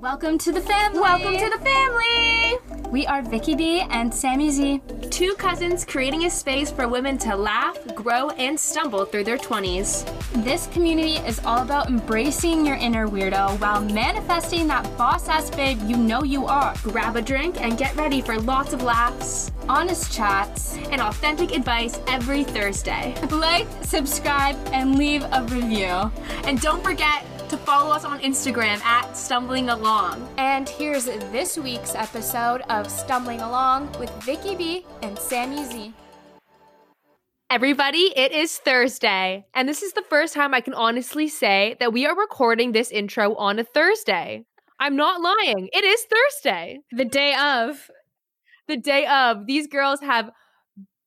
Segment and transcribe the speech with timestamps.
[0.00, 0.98] Welcome to the family.
[0.98, 2.88] Welcome to the family.
[2.88, 4.80] We are Vicky B and Sammy Z.
[5.10, 10.06] Two cousins creating a space for women to laugh, grow, and stumble through their 20s.
[10.42, 15.78] This community is all about embracing your inner weirdo while manifesting that boss ass babe
[15.82, 16.74] you know you are.
[16.82, 22.00] Grab a drink and get ready for lots of laughs, honest chats, and authentic advice
[22.08, 23.14] every Thursday.
[23.30, 26.10] Like, subscribe, and leave a review.
[26.44, 30.28] And don't forget, to follow us on Instagram at Stumbling Along.
[30.38, 35.92] And here's this week's episode of Stumbling Along with Vicky B and Sammy Z.
[37.50, 41.92] Everybody, it is Thursday, and this is the first time I can honestly say that
[41.92, 44.44] we are recording this intro on a Thursday.
[44.78, 45.68] I'm not lying.
[45.72, 46.78] It is Thursday.
[46.92, 47.90] The day of.
[48.68, 49.46] The day of.
[49.46, 50.30] These girls have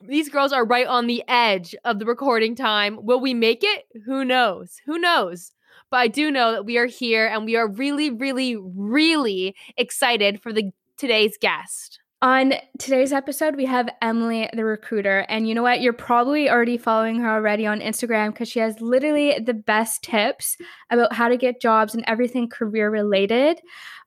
[0.02, 3.00] these girls are right on the edge of the recording time.
[3.02, 3.86] Will we make it?
[4.06, 4.82] Who knows?
[4.86, 5.54] Who knows?
[5.94, 10.42] But I do know that we are here and we are really, really, really excited
[10.42, 12.00] for the today's guest.
[12.24, 15.20] On today's episode, we have Emily, the recruiter.
[15.30, 15.82] And you know what?
[15.82, 20.58] You're probably already following her already on Instagram because she has literally the best tips
[20.90, 23.62] about how to get jobs and everything career related.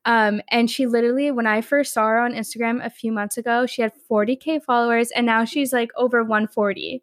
[0.07, 3.67] Um, and she literally, when I first saw her on Instagram a few months ago,
[3.67, 7.03] she had 40k followers, and now she's like over 140.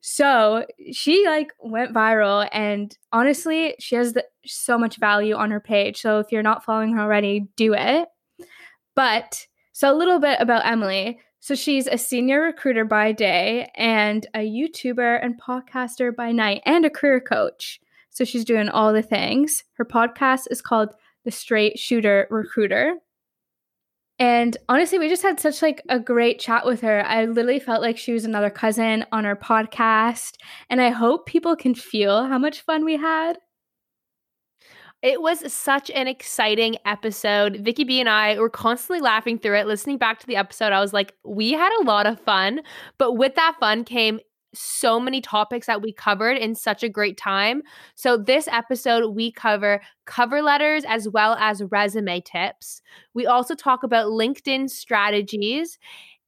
[0.00, 5.60] So she like went viral, and honestly, she has the, so much value on her
[5.60, 6.00] page.
[6.00, 8.08] So if you're not following her already, do it.
[8.96, 11.20] But so a little bit about Emily.
[11.40, 16.84] So she's a senior recruiter by day and a YouTuber and podcaster by night and
[16.84, 17.80] a career coach.
[18.10, 19.62] So she's doing all the things.
[19.74, 20.94] Her podcast is called
[21.28, 22.94] the straight shooter recruiter.
[24.18, 27.04] And honestly, we just had such like a great chat with her.
[27.04, 30.36] I literally felt like she was another cousin on our podcast,
[30.70, 33.36] and I hope people can feel how much fun we had.
[35.02, 37.58] It was such an exciting episode.
[37.60, 39.66] Vicky B and I were constantly laughing through it.
[39.66, 42.62] Listening back to the episode, I was like, we had a lot of fun,
[42.96, 44.18] but with that fun came
[44.58, 47.62] so many topics that we covered in such a great time.
[47.94, 52.82] So, this episode, we cover cover letters as well as resume tips.
[53.14, 55.78] We also talk about LinkedIn strategies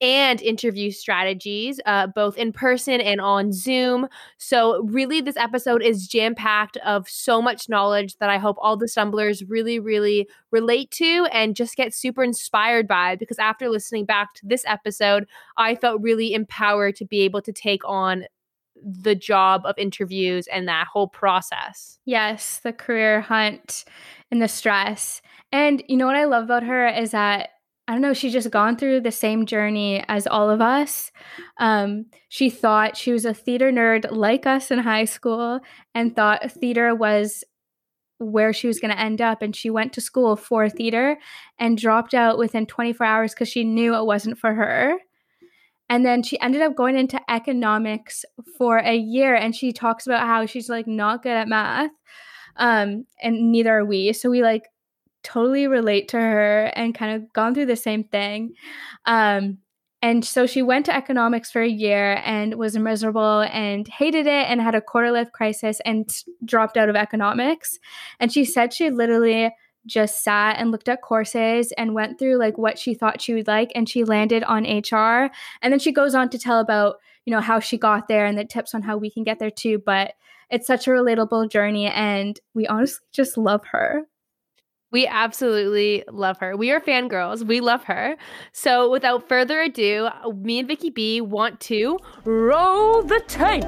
[0.01, 4.09] and interview strategies, uh, both in person and on Zoom.
[4.39, 8.77] So, really, this episode is jam packed of so much knowledge that I hope all
[8.77, 13.17] the stumblers really, really relate to and just get super inspired by.
[13.17, 17.53] Because after listening back to this episode, I felt really empowered to be able to
[17.53, 18.25] take on
[18.83, 21.99] the job of interviews and that whole process.
[22.05, 23.85] Yes, the career hunt
[24.31, 25.21] and the stress.
[25.53, 27.51] And you know what I love about her is that
[27.91, 31.11] I don't know, she's just gone through the same journey as all of us.
[31.59, 35.59] Um, she thought she was a theater nerd like us in high school
[35.93, 37.43] and thought theater was
[38.19, 39.43] where she was going to end up.
[39.43, 41.19] And she went to school for theater
[41.59, 44.95] and dropped out within 24 hours because she knew it wasn't for her.
[45.89, 48.25] And then she ended up going into economics
[48.57, 49.35] for a year.
[49.35, 51.91] And she talks about how she's like not good at math.
[52.55, 54.13] Um, and neither are we.
[54.13, 54.69] So we like
[55.23, 58.55] totally relate to her and kind of gone through the same thing.
[59.07, 59.59] Um,
[60.03, 64.47] and so she went to economics for a year and was miserable and hated it
[64.49, 66.09] and had a quarter life crisis and
[66.45, 67.79] dropped out of economics.
[68.19, 69.55] And she said she literally
[69.87, 73.47] just sat and looked at courses and went through like what she thought she would
[73.47, 75.31] like and she landed on HR.
[75.63, 78.39] And then she goes on to tell about, you know, how she got there and
[78.39, 79.83] the tips on how we can get there too.
[79.85, 80.15] But
[80.51, 84.07] it's such a relatable journey and we honestly just love her.
[84.93, 86.57] We absolutely love her.
[86.57, 87.47] We are fangirls.
[87.47, 88.17] We love her.
[88.51, 93.63] So, without further ado, me and Vicky B want to roll the tape.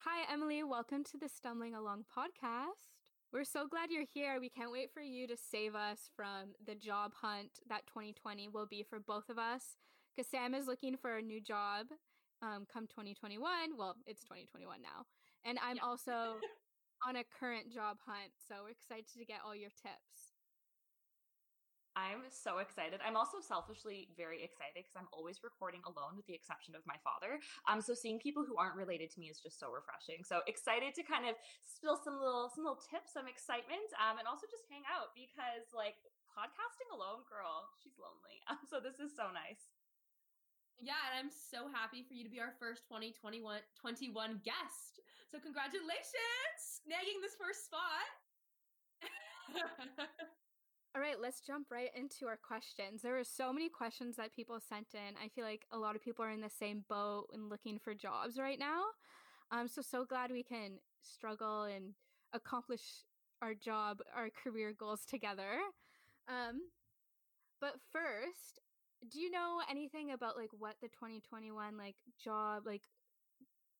[0.00, 0.64] Hi, Emily.
[0.64, 2.96] Welcome to the Stumbling Along podcast.
[3.34, 4.40] We're so glad you're here.
[4.40, 8.64] We can't wait for you to save us from the job hunt that 2020 will
[8.64, 9.76] be for both of us.
[10.16, 11.88] Because Sam is looking for a new job
[12.46, 13.42] um, come 2021.
[13.74, 15.02] Well, it's 2021 now.
[15.42, 15.86] And I'm yeah.
[15.90, 16.38] also
[17.06, 18.30] on a current job hunt.
[18.38, 20.38] So we're excited to get all your tips.
[21.96, 23.00] I'm so excited.
[23.00, 27.00] I'm also selfishly very excited because I'm always recording alone with the exception of my
[27.00, 27.40] father.
[27.72, 30.20] Um so seeing people who aren't related to me is just so refreshing.
[30.20, 34.28] So excited to kind of spill some little some little tips, some excitement, um and
[34.28, 35.96] also just hang out because like
[36.36, 38.44] podcasting alone, girl, she's lonely.
[38.52, 39.72] Um, so this is so nice.
[40.80, 45.00] Yeah, and I'm so happy for you to be our first 2021 21 guest.
[45.32, 48.06] So congratulations, snagging this first spot.
[50.94, 53.02] All right, let's jump right into our questions.
[53.02, 55.14] There are so many questions that people sent in.
[55.22, 57.94] I feel like a lot of people are in the same boat and looking for
[57.94, 58.82] jobs right now.
[59.50, 61.94] I'm so so glad we can struggle and
[62.32, 62.82] accomplish
[63.42, 65.58] our job, our career goals together.
[66.28, 66.60] Um,
[67.60, 68.60] but first,
[69.10, 72.82] do you know anything about like what the 2021 like job like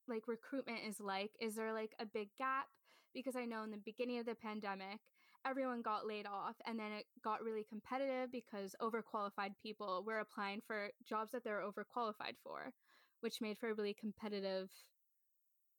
[0.08, 1.30] like recruitment is like?
[1.40, 2.66] Is there like a big gap?
[3.14, 5.00] Because i know in the beginning of the pandemic
[5.46, 10.60] everyone got laid off and then it got really competitive because overqualified people were applying
[10.66, 12.72] for jobs that they're overqualified for
[13.20, 14.68] which made for a really competitive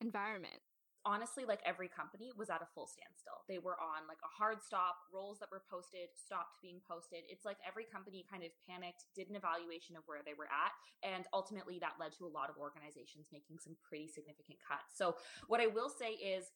[0.01, 0.61] environment
[1.07, 3.47] honestly, like every company was at a full standstill.
[3.47, 4.99] They were on like a hard stop.
[5.07, 7.23] Roles that were posted stopped being posted.
[7.31, 10.75] It's like every company kind of panicked, did an evaluation of where they were at.
[11.07, 14.99] And ultimately, that led to a lot of organizations making some pretty significant cuts.
[14.99, 15.15] So,
[15.47, 16.51] what I will say is,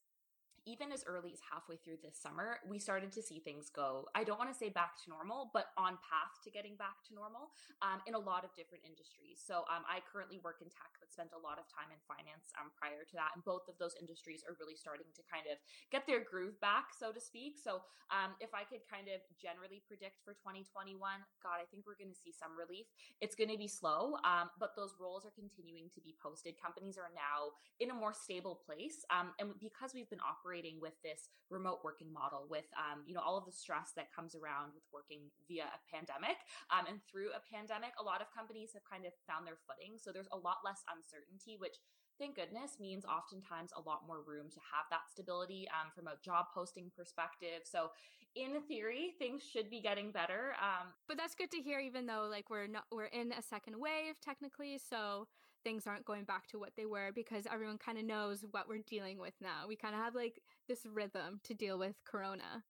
[0.65, 4.21] even as early as halfway through this summer, we started to see things go, I
[4.21, 7.49] don't want to say back to normal, but on path to getting back to normal
[7.81, 9.41] um, in a lot of different industries.
[9.41, 12.53] So um, I currently work in tech, but spent a lot of time in finance
[12.61, 13.33] um, prior to that.
[13.33, 15.57] And both of those industries are really starting to kind of
[15.89, 17.57] get their groove back, so to speak.
[17.57, 17.81] So
[18.13, 21.01] um, if I could kind of generally predict for 2021,
[21.41, 22.85] God, I think we're going to see some relief.
[23.17, 26.53] It's going to be slow, um, but those roles are continuing to be posted.
[26.61, 29.01] Companies are now in a more stable place.
[29.09, 33.13] Um, and because we've been operating operating with this remote working model with um, you
[33.13, 36.36] know all of the stress that comes around with working via a pandemic.
[36.68, 39.95] Um, and through a pandemic a lot of companies have kind of found their footing.
[39.95, 41.80] So there's a lot less uncertainty which
[42.19, 46.19] thank goodness means oftentimes a lot more room to have that stability um, from a
[46.19, 47.63] job posting perspective.
[47.63, 47.95] So
[48.36, 52.27] in theory things should be getting better um, but that's good to hear even though
[52.31, 54.80] like we're not we're in a second wave technically.
[54.80, 55.27] So
[55.63, 58.83] things aren't going back to what they were because everyone kind of knows what we're
[58.87, 62.63] dealing with now we kind of have like this rhythm to deal with corona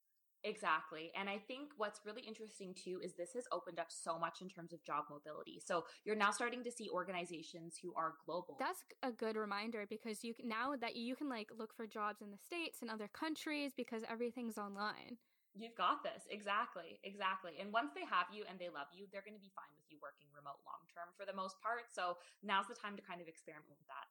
[0.44, 1.12] Exactly.
[1.14, 4.50] And I think what's really interesting too is this has opened up so much in
[4.50, 5.62] terms of job mobility.
[5.64, 8.58] So you're now starting to see organizations who are global.
[8.60, 12.22] That's a good reminder because you can, now that you can like look for jobs
[12.22, 15.18] in the states and other countries because everything's online.
[15.54, 16.24] You've got this.
[16.32, 16.98] Exactly.
[17.04, 17.60] Exactly.
[17.60, 19.86] And once they have you and they love you, they're going to be fine with
[19.92, 20.91] you working remote long term
[21.22, 21.94] for the most part.
[21.94, 24.10] So now's the time to kind of experiment with that.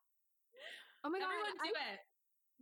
[1.02, 1.66] Oh my Everyone god.
[1.66, 2.00] Do I, it.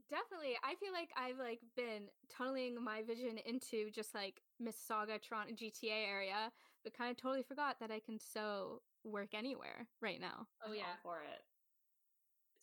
[0.08, 0.56] Definitely.
[0.64, 6.08] I feel like I've like been tunneling my vision into just like Mississauga, Toronto, GTA
[6.08, 6.48] area,
[6.82, 10.48] but kind of totally forgot that I can so work anywhere right now.
[10.64, 11.44] Oh yeah, for it.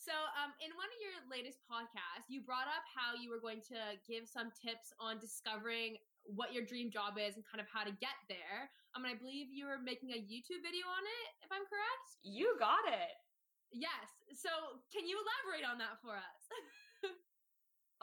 [0.05, 3.57] So, um, in one of your latest podcasts, you brought up how you were going
[3.73, 5.97] to give some tips on discovering
[6.29, 8.69] what your dream job is and kind of how to get there.
[8.93, 12.21] Um, and I believe you were making a YouTube video on it, if I'm correct.
[12.21, 13.17] You got it.
[13.73, 14.05] Yes.
[14.37, 16.41] So, can you elaborate on that for us?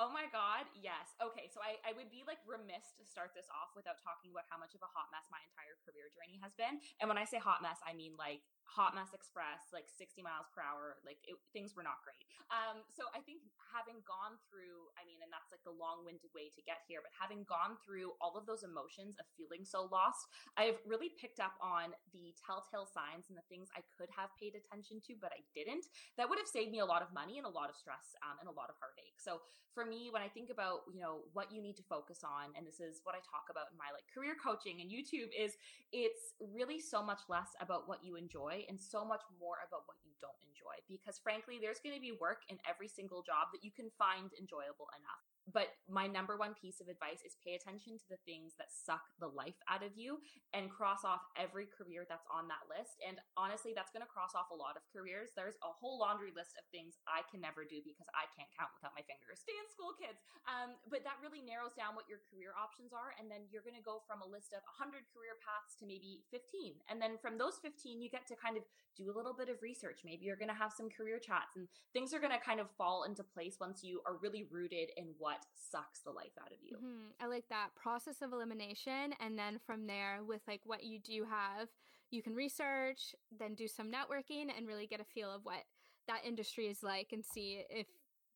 [0.00, 1.12] Oh my God, yes.
[1.20, 4.48] Okay, so I, I would be like remiss to start this off without talking about
[4.48, 6.80] how much of a hot mess my entire career journey has been.
[6.96, 10.48] And when I say hot mess, I mean like hot mess express like 60 miles
[10.54, 12.24] per hour like it, things were not great.
[12.48, 16.48] Um so i think having gone through i mean and that's like the long-winded way
[16.52, 20.28] to get here but having gone through all of those emotions of feeling so lost
[20.56, 24.56] i've really picked up on the telltale signs and the things i could have paid
[24.56, 27.46] attention to but i didn't that would have saved me a lot of money and
[27.48, 29.16] a lot of stress um, and a lot of heartache.
[29.16, 29.40] So
[29.74, 32.66] for me when i think about you know what you need to focus on and
[32.66, 35.56] this is what i talk about in my like career coaching and youtube is
[35.92, 39.82] it's really so much less about what you enjoy enjoy and so much more about
[39.86, 40.76] what you don't enjoy.
[40.88, 44.30] Because frankly, there's going to be work in every single job that you can find
[44.38, 45.31] enjoyable enough.
[45.50, 49.02] But my number one piece of advice is pay attention to the things that suck
[49.18, 50.22] the life out of you
[50.54, 52.94] and cross off every career that's on that list.
[53.02, 55.34] And honestly, that's going to cross off a lot of careers.
[55.34, 58.70] There's a whole laundry list of things I can never do because I can't count
[58.78, 59.42] without my fingers.
[59.42, 60.22] Stay in school, kids.
[60.46, 63.18] Um, but that really narrows down what your career options are.
[63.18, 66.22] And then you're going to go from a list of 100 career paths to maybe
[66.30, 66.78] 15.
[66.86, 68.62] And then from those 15, you get to kind of
[68.94, 70.04] do a little bit of research.
[70.04, 72.68] Maybe you're going to have some career chats and things are going to kind of
[72.76, 76.52] fall into place once you are really rooted in what what sucks the life out
[76.52, 76.76] of you.
[76.76, 77.24] Mm-hmm.
[77.24, 79.14] I like that process of elimination.
[79.20, 81.68] And then from there, with like what you do have,
[82.10, 85.64] you can research, then do some networking and really get a feel of what
[86.08, 87.86] that industry is like and see if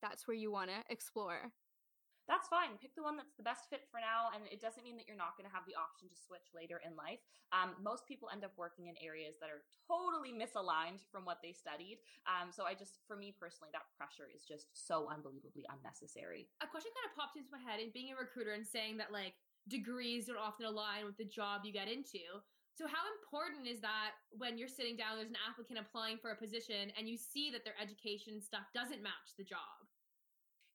[0.02, 1.52] that's where you want to explore
[2.26, 2.74] that's fine.
[2.82, 4.34] Pick the one that's the best fit for now.
[4.34, 6.82] And it doesn't mean that you're not going to have the option to switch later
[6.82, 7.22] in life.
[7.54, 11.54] Um, most people end up working in areas that are totally misaligned from what they
[11.54, 12.02] studied.
[12.26, 16.50] Um, so I just, for me personally, that pressure is just so unbelievably unnecessary.
[16.62, 19.14] A question kind of popped into my head in being a recruiter and saying that
[19.14, 19.38] like
[19.70, 22.42] degrees don't often align with the job you get into.
[22.76, 26.36] So, how important is that when you're sitting down, there's an applicant applying for a
[26.36, 29.85] position and you see that their education stuff doesn't match the job?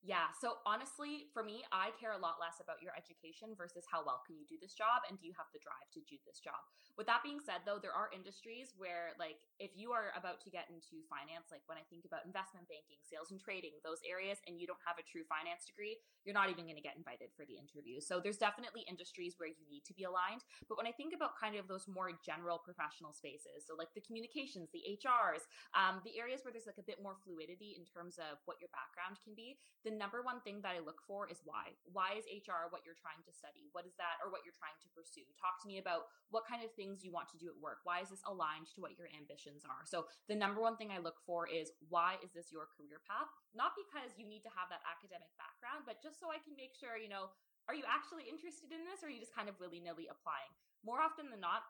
[0.01, 0.33] Yeah.
[0.33, 4.25] So honestly, for me, I care a lot less about your education versus how well
[4.25, 6.57] can you do this job and do you have the drive to do this job.
[6.97, 10.49] With that being said, though, there are industries where, like, if you are about to
[10.49, 14.41] get into finance, like when I think about investment banking, sales and trading, those areas,
[14.49, 17.29] and you don't have a true finance degree, you're not even going to get invited
[17.37, 18.01] for the interview.
[18.01, 20.41] So there's definitely industries where you need to be aligned.
[20.65, 24.01] But when I think about kind of those more general professional spaces, so like the
[24.01, 25.45] communications, the HRs,
[25.77, 28.73] um, the areas where there's like a bit more fluidity in terms of what your
[28.73, 31.75] background can be, the the number one thing that I look for is why.
[31.91, 33.67] Why is HR what you're trying to study?
[33.75, 35.27] What is that or what you're trying to pursue?
[35.35, 37.83] Talk to me about what kind of things you want to do at work.
[37.83, 39.83] Why is this aligned to what your ambitions are?
[39.83, 43.27] So, the number one thing I look for is why is this your career path?
[43.51, 46.71] Not because you need to have that academic background, but just so I can make
[46.71, 47.35] sure, you know,
[47.67, 50.49] are you actually interested in this or are you just kind of willy nilly applying?
[50.81, 51.67] More often than not,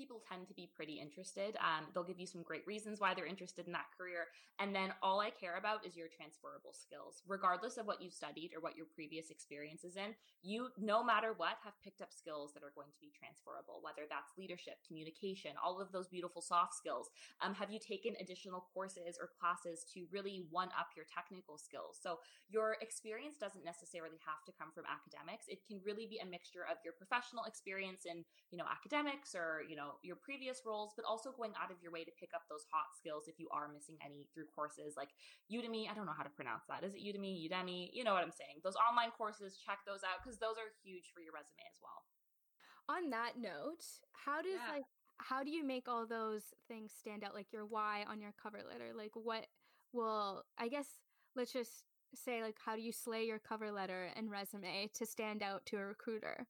[0.00, 1.60] people tend to be pretty interested.
[1.60, 4.32] Um, they'll give you some great reasons why they're interested in that career.
[4.56, 7.20] And then all I care about is your transferable skills.
[7.28, 11.36] Regardless of what you studied or what your previous experience is in, you, no matter
[11.36, 15.52] what, have picked up skills that are going to be transferable, whether that's leadership, communication,
[15.60, 17.12] all of those beautiful soft skills.
[17.44, 22.00] Um, have you taken additional courses or classes to really one up your technical skills?
[22.00, 25.44] So your experience doesn't necessarily have to come from academics.
[25.52, 29.64] It can really be a mixture of your professional experience in, you know, academics or,
[29.68, 32.30] you know, know your previous roles but also going out of your way to pick
[32.30, 35.10] up those hot skills if you are missing any through courses like
[35.50, 35.90] udemy.
[35.90, 36.86] I don't know how to pronounce that.
[36.86, 37.90] Is it udemy udemy?
[37.90, 38.62] You know what i'm saying.
[38.62, 42.06] Those online courses check those out because those are huge for your resume as well.
[42.86, 43.82] On that note
[44.14, 44.80] how does yeah.
[44.80, 48.32] like how do you make all those things stand out like your why on your
[48.40, 48.94] cover letter?
[48.94, 49.50] Like what
[49.92, 50.86] will i guess
[51.36, 55.42] let's just say like how do you slay your cover letter and resume to stand
[55.42, 56.46] out to a recruiter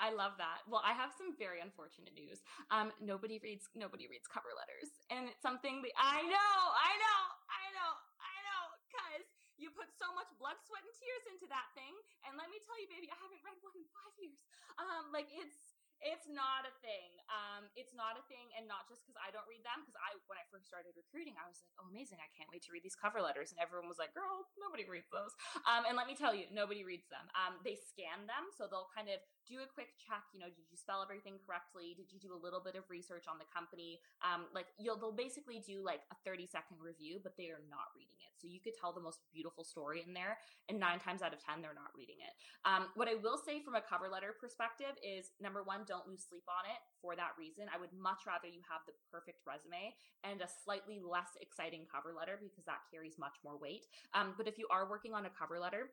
[0.00, 0.64] I love that.
[0.64, 2.40] Well, I have some very unfortunate news.
[2.72, 7.22] Um, nobody reads nobody reads cover letters, and it's something that I know, I know,
[7.52, 9.24] I know, I know, because
[9.60, 11.92] you put so much blood, sweat, and tears into that thing.
[12.24, 14.40] And let me tell you, baby, I haven't read one in five years.
[14.80, 17.12] Um, like it's it's not a thing.
[17.28, 19.84] Um, it's not a thing, and not just because I don't read them.
[19.84, 22.16] Because I, when I first started recruiting, I was like, "Oh, amazing!
[22.24, 25.12] I can't wait to read these cover letters." And everyone was like, "Girl, nobody reads
[25.12, 25.36] those."
[25.68, 27.28] Um, and let me tell you, nobody reads them.
[27.36, 30.22] Um, they scan them, so they'll kind of do a quick check.
[30.30, 31.98] You know, did you spell everything correctly?
[31.98, 33.98] Did you do a little bit of research on the company?
[34.22, 37.90] Um, like you'll they'll basically do like a 30 second review, but they are not
[37.98, 38.32] reading it.
[38.38, 40.38] So you could tell the most beautiful story in there,
[40.70, 42.32] and nine times out of ten, they're not reading it.
[42.62, 46.22] Um, what I will say from a cover letter perspective is number one, don't lose
[46.30, 47.66] sleep on it for that reason.
[47.66, 49.90] I would much rather you have the perfect resume
[50.22, 53.90] and a slightly less exciting cover letter because that carries much more weight.
[54.14, 55.90] Um, but if you are working on a cover letter,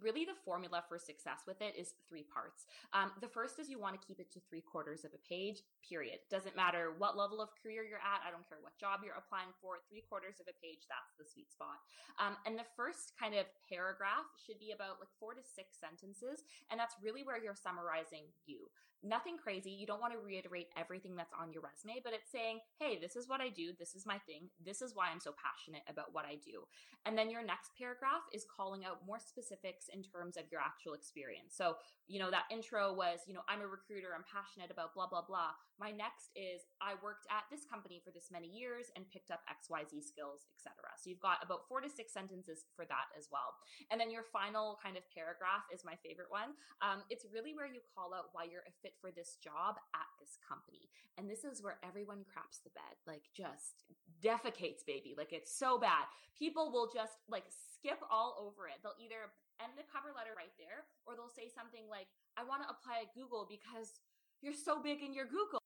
[0.00, 2.64] really the formula for success with it is three parts.
[2.92, 5.60] Um, the first is you want to keep it to three quarters of a page,
[5.84, 6.24] period.
[6.30, 8.24] Doesn't matter what level of career you're at.
[8.24, 9.84] I don't care what job you're applying for.
[9.90, 11.82] Three quarters of a page, that's the sweet spot.
[12.16, 16.46] Um, and the first kind of paragraph should be about like four to six sentences.
[16.70, 18.72] And that's really where you're summarizing you.
[19.02, 19.70] Nothing crazy.
[19.70, 23.16] You don't want to reiterate everything that's on your resume, but it's saying, hey, this
[23.16, 23.72] is what I do.
[23.76, 24.46] This is my thing.
[24.64, 26.62] This is why I'm so passionate about what I do.
[27.04, 30.94] And then your next paragraph is calling out more specifics in terms of your actual
[30.94, 31.58] experience.
[31.58, 31.74] So,
[32.06, 35.26] you know, that intro was, you know, I'm a recruiter, I'm passionate about blah, blah,
[35.26, 35.50] blah.
[35.82, 39.42] My next is I worked at this company for this many years and picked up
[39.50, 40.78] XYZ skills, etc.
[40.94, 43.58] So you've got about four to six sentences for that as well.
[43.90, 46.54] And then your final kind of paragraph is my favorite one.
[46.86, 50.06] Um, it's really where you call out why you're a fit for this job at
[50.22, 50.86] this company.
[51.18, 53.82] And this is where everyone craps the bed, like just
[54.22, 55.18] defecates, baby.
[55.18, 56.06] Like it's so bad.
[56.38, 58.78] People will just like skip all over it.
[58.86, 62.06] They'll either end the cover letter right there, or they'll say something like,
[62.38, 63.98] I want to apply at Google because
[64.42, 65.61] you're so big in your Google.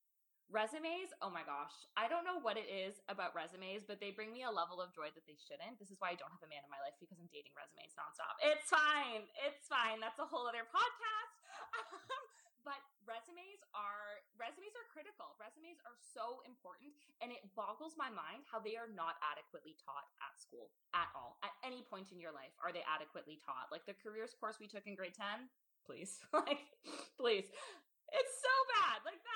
[0.46, 1.74] Resumes, oh my gosh.
[1.98, 4.94] I don't know what it is about resumes, but they bring me a level of
[4.94, 5.82] joy that they shouldn't.
[5.82, 7.98] This is why I don't have a man in my life because I'm dating resumes
[7.98, 8.38] nonstop.
[8.38, 9.26] It's fine.
[9.42, 9.98] It's fine.
[9.98, 11.34] That's a whole other podcast.
[11.76, 11.98] Um,
[12.66, 15.38] but resumes are resumes are critical.
[15.38, 16.90] Resumes are so important
[17.22, 21.38] and it boggles my mind how they are not adequately taught at school at all.
[21.46, 23.70] At any point in your life are they adequately taught?
[23.70, 25.46] Like the careers course we took in grade 10,
[25.86, 26.18] please.
[26.34, 26.66] like
[27.14, 27.46] please.
[28.10, 29.02] It's so bad.
[29.06, 29.35] Like that's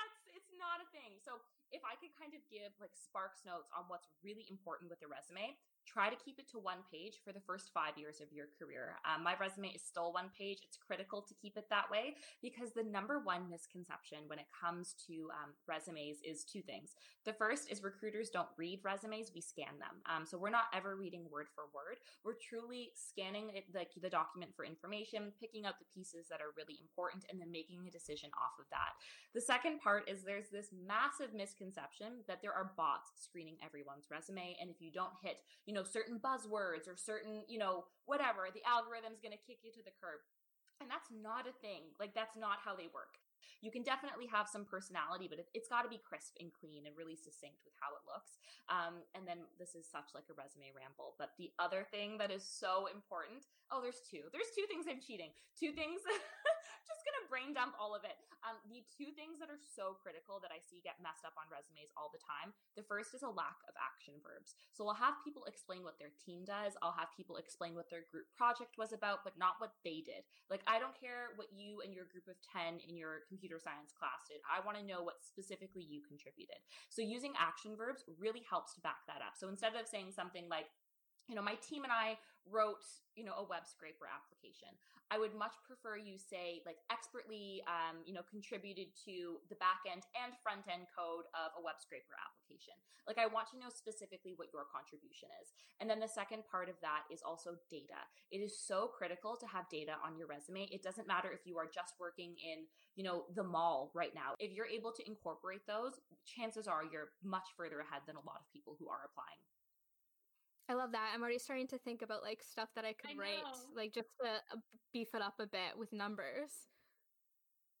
[0.61, 1.17] not a thing.
[1.19, 1.41] So
[1.73, 5.09] if I could kind of give like Sparks notes on what's really important with the
[5.09, 5.57] resume,
[5.91, 8.95] try to keep it to one page for the first five years of your career.
[9.03, 10.59] Um, my resume is still one page.
[10.63, 14.95] It's critical to keep it that way because the number one misconception when it comes
[15.07, 16.95] to um, resumes is two things.
[17.25, 20.01] The first is recruiters don't read resumes, we scan them.
[20.09, 21.97] Um, so we're not ever reading word for word.
[22.25, 26.55] We're truly scanning it, the, the document for information, picking out the pieces that are
[26.57, 28.97] really important, and then making a decision off of that.
[29.33, 34.07] The second part is there's this massive misconception misconception that there are bots screening everyone's
[34.09, 34.55] resume.
[34.59, 38.65] And if you don't hit, you know, certain buzzwords or certain, you know, whatever, the
[38.65, 40.21] algorithm's going to kick you to the curb.
[40.81, 41.93] And that's not a thing.
[42.01, 43.21] Like, that's not how they work.
[43.61, 46.89] You can definitely have some personality, but it, has got to be crisp and clean
[46.89, 48.41] and really succinct with how it looks.
[48.65, 51.13] Um, and then this is such like a resume ramble.
[51.21, 54.27] But the other thing that is so important oh, there's two.
[54.35, 55.31] There's two things I'm cheating.
[55.55, 56.03] Two things.
[56.89, 58.19] just gonna brain dump all of it.
[58.41, 61.45] Um, the two things that are so critical that I see get messed up on
[61.49, 62.53] resumes all the time.
[62.73, 64.57] The first is a lack of action verbs.
[64.73, 66.73] So I'll have people explain what their team does.
[66.81, 70.25] I'll have people explain what their group project was about, but not what they did.
[70.49, 73.93] Like I don't care what you and your group of 10 in your computer science
[73.93, 74.41] class did.
[74.49, 76.59] I want to know what specifically you contributed.
[76.89, 79.37] So using action verbs really helps to back that up.
[79.37, 80.67] So instead of saying something like,
[81.29, 82.17] you know, my team and I
[82.49, 82.83] wrote,
[83.15, 84.73] you know, a web scraper application.
[85.11, 89.83] I would much prefer you say like expertly, um, you know, contributed to the back
[89.83, 92.79] end and front end code of a web scraper application.
[93.03, 95.51] Like I want to know specifically what your contribution is.
[95.83, 97.99] And then the second part of that is also data.
[98.31, 100.71] It is so critical to have data on your resume.
[100.71, 104.39] It doesn't matter if you are just working in, you know, the mall right now.
[104.39, 108.39] If you're able to incorporate those, chances are you're much further ahead than a lot
[108.39, 109.43] of people who are applying.
[110.69, 111.11] I love that.
[111.13, 114.09] I'm already starting to think about like stuff that I could I write, like just
[114.21, 114.59] to uh,
[114.93, 116.69] beef it up a bit with numbers.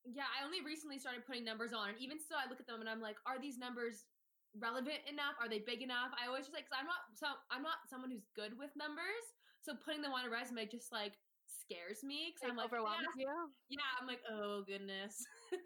[0.03, 2.81] Yeah, I only recently started putting numbers on, and even so, I look at them
[2.81, 4.09] and I'm like, are these numbers
[4.57, 5.37] relevant enough?
[5.39, 6.11] Are they big enough?
[6.17, 9.23] I always just like, cause I'm not so I'm not someone who's good with numbers,
[9.61, 13.29] so putting them on a resume just like scares me because I'm like overwhelms yeah.
[13.69, 13.77] you.
[13.77, 15.21] Yeah, I'm like, oh goodness.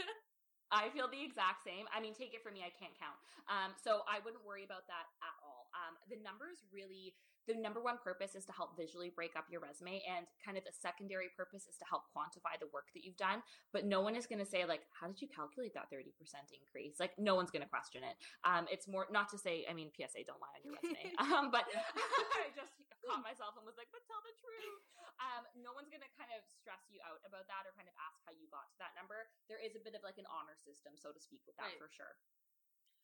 [0.73, 1.85] I feel the exact same.
[1.93, 3.15] I mean, take it from me, I can't count.
[3.45, 5.44] Um, so I wouldn't worry about that at all.
[5.75, 7.13] Um, the numbers really
[7.45, 10.65] the number one purpose is to help visually break up your resume and kind of
[10.65, 13.45] the secondary purpose is to help quantify the work that you've done.
[13.69, 16.09] But no one is going to say like how did you calculate that 30%
[16.49, 16.97] increase?
[16.97, 18.17] Like no one's going to question it.
[18.41, 21.13] Um, it's more not to say i mean psa don't lie on your resume.
[21.25, 21.65] Um, but
[22.41, 22.73] i just
[23.05, 24.81] caught myself and was like but tell the truth.
[25.21, 27.95] Um, no one's going to kind of stress you out about that or kind of
[28.01, 29.29] ask how you got to that number.
[29.47, 31.79] There is a bit of like an honor system so to speak with that right.
[31.79, 32.17] for sure.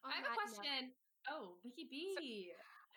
[0.01, 0.98] I have a question.
[1.30, 2.51] Oh, Vicky B.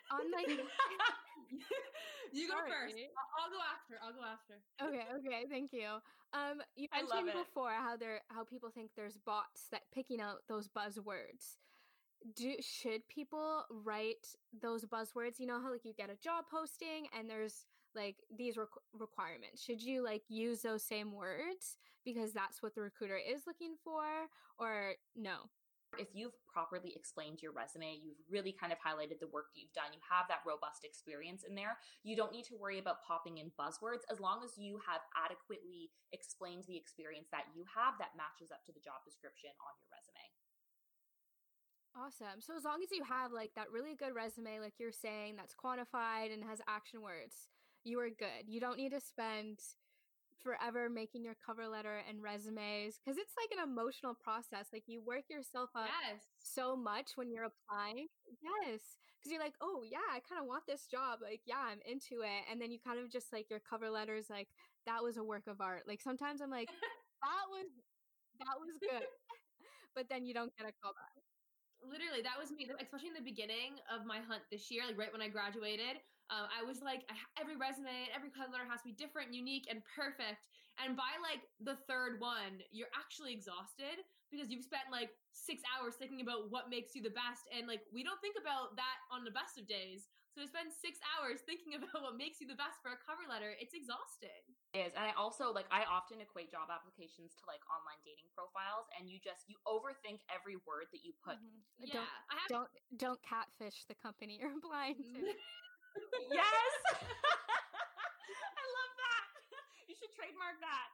[0.09, 0.47] So, on like
[2.31, 2.95] you go first.
[2.95, 3.95] I'll, I'll, go after.
[4.01, 4.61] I'll go after.
[4.81, 5.97] Okay, okay, thank you.
[6.33, 10.67] Um you mentioned before how there how people think there's bots that picking out those
[10.67, 11.57] buzzwords.
[12.35, 14.27] Do should people write
[14.61, 15.39] those buzzwords?
[15.39, 19.63] You know how like you get a job posting and there's like these requ- requirements.
[19.63, 24.03] Should you like use those same words because that's what the recruiter is looking for
[24.59, 25.49] or no?
[25.99, 29.91] If you've properly explained your resume, you've really kind of highlighted the work you've done,
[29.91, 33.51] you have that robust experience in there, you don't need to worry about popping in
[33.59, 38.51] buzzwords as long as you have adequately explained the experience that you have that matches
[38.51, 40.25] up to the job description on your resume.
[41.95, 42.43] Awesome.
[42.43, 45.55] So as long as you have like that really good resume like you're saying that's
[45.55, 47.47] quantified and has action words,
[47.85, 48.47] you are good.
[48.47, 49.59] You don't need to spend
[50.41, 54.67] forever making your cover letter and resumes because it's like an emotional process.
[54.71, 56.21] Like you work yourself up yes.
[56.39, 58.07] so much when you're applying.
[58.41, 58.81] Yes.
[59.17, 61.19] Because you're like, oh, yeah, I kind of want this job.
[61.21, 62.45] Like, yeah, I'm into it.
[62.51, 64.49] And then you kind of just like your cover letters, like,
[64.85, 65.83] that was a work of art.
[65.87, 66.69] Like sometimes I'm like,
[67.25, 67.65] that was
[68.37, 69.01] that was good.
[69.95, 71.15] but then you don't get a call back
[71.83, 75.13] literally that was me especially in the beginning of my hunt this year like right
[75.13, 76.01] when i graduated
[76.33, 79.33] um, i was like I, every resume and every cover letter has to be different
[79.33, 80.45] unique and perfect.
[80.75, 85.95] And by like the third one you're actually exhausted because you've spent like six hours
[85.95, 87.47] thinking about what makes you the best.
[87.53, 90.09] And like we don't think about that on the best of days.
[90.35, 93.23] So to spend six hours thinking about what makes you the best for a cover
[93.29, 94.43] letter it's exhausting.
[94.75, 94.93] It is.
[94.99, 99.07] And i also like i often equate job applications to like online dating profiles and
[99.07, 101.39] you just you overthink every word that you put.
[101.39, 101.87] Mm-hmm.
[101.87, 105.23] yeah, don't have- don't don't catfish the company you're applying to
[106.31, 106.71] yes
[108.59, 109.25] i love that
[109.87, 110.89] you should trademark that.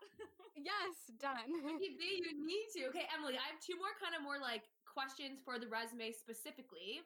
[0.60, 1.48] yes, done.
[1.80, 2.92] you need to.
[2.92, 7.02] Okay, Emily, I have two more kind of more like questions for the resume specifically.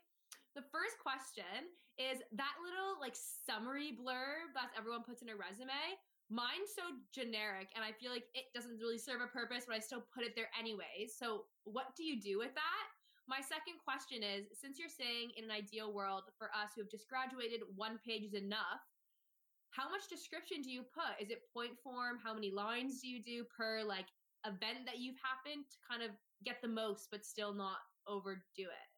[0.58, 6.00] The first question is that little like summary blurb that everyone puts in a resume.
[6.32, 6.82] Mine's so
[7.14, 10.26] generic and I feel like it doesn't really serve a purpose, but I still put
[10.26, 11.14] it there anyways.
[11.14, 12.86] So, what do you do with that?
[13.26, 16.92] My second question is since you're saying in an ideal world for us who have
[16.94, 18.86] just graduated, one page is enough,
[19.74, 21.18] how much description do you put?
[21.18, 22.22] Is it point form?
[22.22, 24.08] How many lines do you do per like
[24.46, 26.14] event that you've happened to kind of
[26.46, 28.90] get the most but still not overdo it?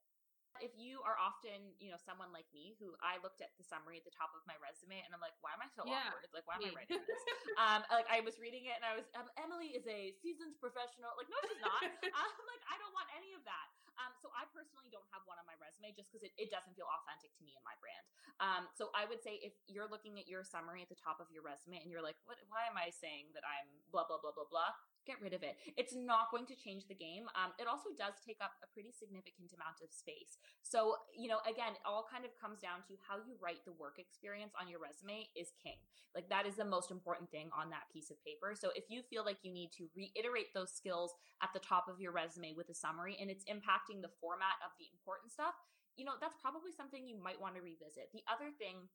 [0.61, 4.01] if you are often, you know, someone like me who I looked at the summary
[4.01, 6.09] at the top of my resume and I'm like, why am I so yeah.
[6.09, 6.29] awkward?
[6.33, 7.21] Like, why am I writing this?
[7.61, 11.13] um, like I was reading it and I was, um, Emily is a seasoned professional.
[11.13, 11.81] Like, no, she's not.
[11.85, 13.67] I'm like, I don't want any of that.
[13.97, 16.77] Um, so I personally don't have one on my resume just because it, it doesn't
[16.77, 18.05] feel authentic to me and my brand.
[18.37, 21.29] Um, so I would say if you're looking at your summary at the top of
[21.33, 24.33] your resume and you're like, what, why am I saying that I'm blah, blah, blah,
[24.37, 24.77] blah, blah?
[25.07, 25.55] Get rid of it.
[25.79, 27.31] It's not going to change the game.
[27.39, 30.37] Um, it also does take up a pretty significant amount of space.
[30.61, 33.73] So, you know, again, it all kind of comes down to how you write the
[33.79, 35.79] work experience on your resume is king.
[36.11, 38.51] Like that is the most important thing on that piece of paper.
[38.53, 42.03] So if you feel like you need to reiterate those skills at the top of
[42.03, 45.55] your resume with a summary and it's impacting the format of the important stuff,
[45.97, 48.13] you know, that's probably something you might want to revisit.
[48.13, 48.85] The other thing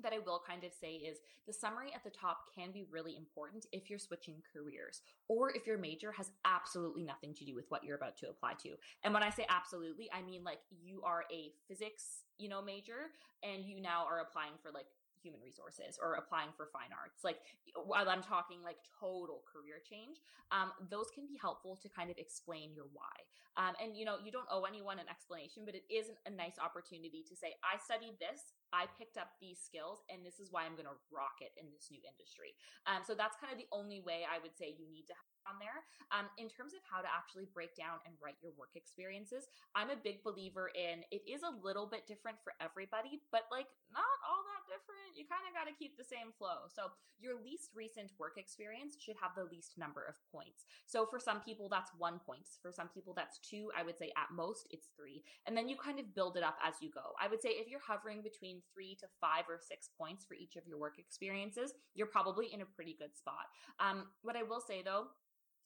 [0.00, 3.16] that I will kind of say is the summary at the top can be really
[3.16, 7.66] important if you're switching careers or if your major has absolutely nothing to do with
[7.68, 8.70] what you're about to apply to.
[9.04, 13.12] And when I say absolutely, I mean like you are a physics, you know, major
[13.42, 14.86] and you now are applying for like
[15.22, 17.38] human resources or applying for fine arts like
[17.86, 20.18] while i'm talking like total career change
[20.50, 23.14] um, those can be helpful to kind of explain your why
[23.56, 26.58] um, and you know you don't owe anyone an explanation but it is a nice
[26.58, 30.64] opportunity to say i studied this I picked up these skills and this is why
[30.64, 32.56] I'm going to rock it in this new industry.
[32.88, 35.32] Um, so that's kind of the only way I would say you need to have
[35.42, 35.82] on there.
[36.14, 39.90] Um, in terms of how to actually break down and write your work experiences, I'm
[39.90, 44.06] a big believer in it is a little bit different for everybody, but like not
[44.22, 44.41] all
[44.82, 45.14] different.
[45.14, 46.66] You kind of got to keep the same flow.
[46.66, 46.90] So
[47.22, 50.66] your least recent work experience should have the least number of points.
[50.86, 52.42] So for some people, that's one point.
[52.60, 53.70] For some people, that's two.
[53.78, 55.22] I would say at most it's three.
[55.46, 57.14] And then you kind of build it up as you go.
[57.22, 60.56] I would say if you're hovering between three to five or six points for each
[60.56, 63.46] of your work experiences, you're probably in a pretty good spot.
[63.78, 65.06] Um, what I will say though,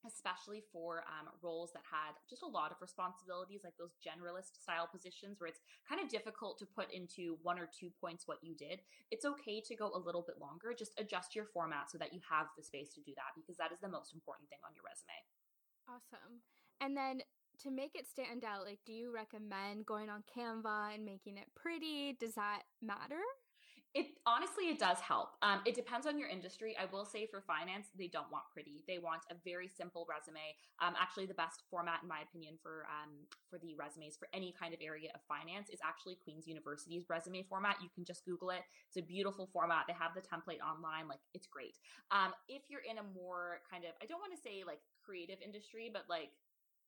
[0.05, 4.89] especially for um, roles that had just a lot of responsibilities, like those generalist style
[4.91, 8.55] positions where it's kind of difficult to put into one or two points what you
[8.55, 8.81] did.
[9.11, 10.75] It's okay to go a little bit longer.
[10.77, 13.73] Just adjust your format so that you have the space to do that because that
[13.73, 15.19] is the most important thing on your resume.
[15.89, 16.43] Awesome.
[16.81, 17.23] And then
[17.63, 21.47] to make it stand out, like, do you recommend going on Canva and making it
[21.55, 22.17] pretty?
[22.19, 23.23] Does that matter?
[23.97, 25.41] It honestly, it does help.
[25.41, 26.77] Um, it depends on your industry.
[26.77, 28.85] I will say for finance, they don't want pretty.
[28.87, 30.53] They want a very simple resume.
[30.85, 34.53] Um, actually, the best format, in my opinion, for um, for the resumes for any
[34.53, 37.81] kind of area of finance is actually Queen's University's resume format.
[37.81, 38.69] You can just Google it.
[38.93, 39.89] It's a beautiful format.
[39.89, 41.09] They have the template online.
[41.09, 41.81] Like it's great.
[42.13, 45.41] Um, if you're in a more kind of, I don't want to say like creative
[45.41, 46.37] industry, but like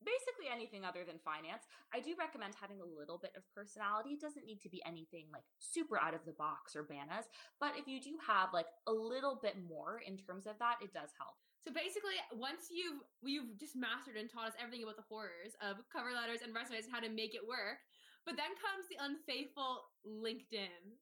[0.05, 1.67] basically anything other than finance.
[1.95, 4.15] I do recommend having a little bit of personality.
[4.15, 7.27] It doesn't need to be anything like super out of the box or bananas,
[7.59, 10.95] but if you do have like a little bit more in terms of that, it
[10.95, 11.35] does help.
[11.59, 15.83] So basically, once you've you've just mastered and taught us everything about the horrors of
[15.91, 17.83] cover letters and resumes and how to make it work,
[18.23, 20.97] but then comes the unfaithful LinkedIn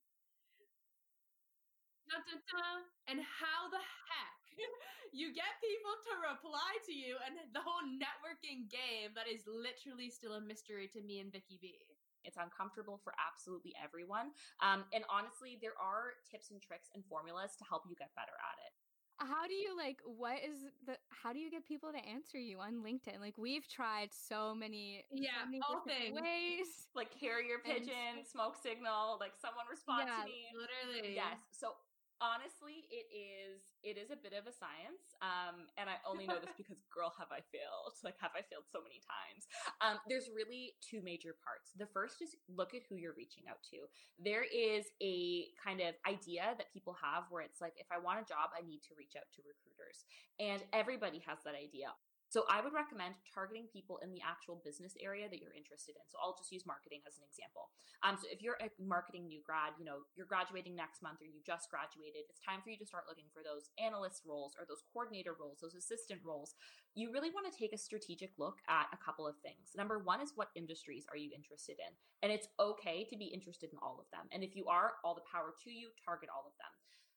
[3.08, 4.35] and how the heck
[5.12, 10.10] you get people to reply to you and the whole networking game that is literally
[10.10, 11.78] still a mystery to me and Vicky B.
[12.26, 14.34] It's uncomfortable for absolutely everyone.
[14.58, 18.34] Um, and honestly, there are tips and tricks and formulas to help you get better
[18.34, 18.74] at it.
[19.18, 22.60] How do you like what is the how do you get people to answer you
[22.60, 23.16] on linkedin?
[23.18, 26.20] Like we've tried so many yeah so many all things.
[26.20, 26.92] ways.
[26.92, 31.16] Like carrier pigeon and, smoke signal like someone respond yeah, to me literally.
[31.16, 31.80] Yes so
[32.20, 36.40] honestly it is it is a bit of a science um and i only know
[36.40, 39.44] this because girl have i failed like have i failed so many times.
[39.84, 41.72] Um there's really two major parts.
[41.76, 43.84] The first is look at who you're reaching out to.
[44.16, 48.22] There is a kind of idea that people have where it's like if i want
[48.22, 50.04] a job i need to reach out to recruiters.
[50.40, 51.92] And everybody has that idea
[52.36, 56.04] so I would recommend targeting people in the actual business area that you're interested in.
[56.12, 57.72] So I'll just use marketing as an example.
[58.04, 61.32] Um, so if you're a marketing new grad, you know, you're graduating next month or
[61.32, 64.68] you just graduated, it's time for you to start looking for those analyst roles or
[64.68, 66.52] those coordinator roles, those assistant roles.
[66.92, 69.72] You really want to take a strategic look at a couple of things.
[69.72, 71.88] Number one is what industries are you interested in?
[72.20, 74.28] And it's okay to be interested in all of them.
[74.28, 76.68] And if you are, all the power to you, target all of them.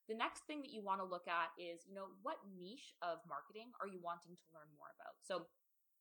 [0.09, 3.21] The next thing that you want to look at is, you know, what niche of
[3.29, 5.21] marketing are you wanting to learn more about?
[5.21, 5.45] So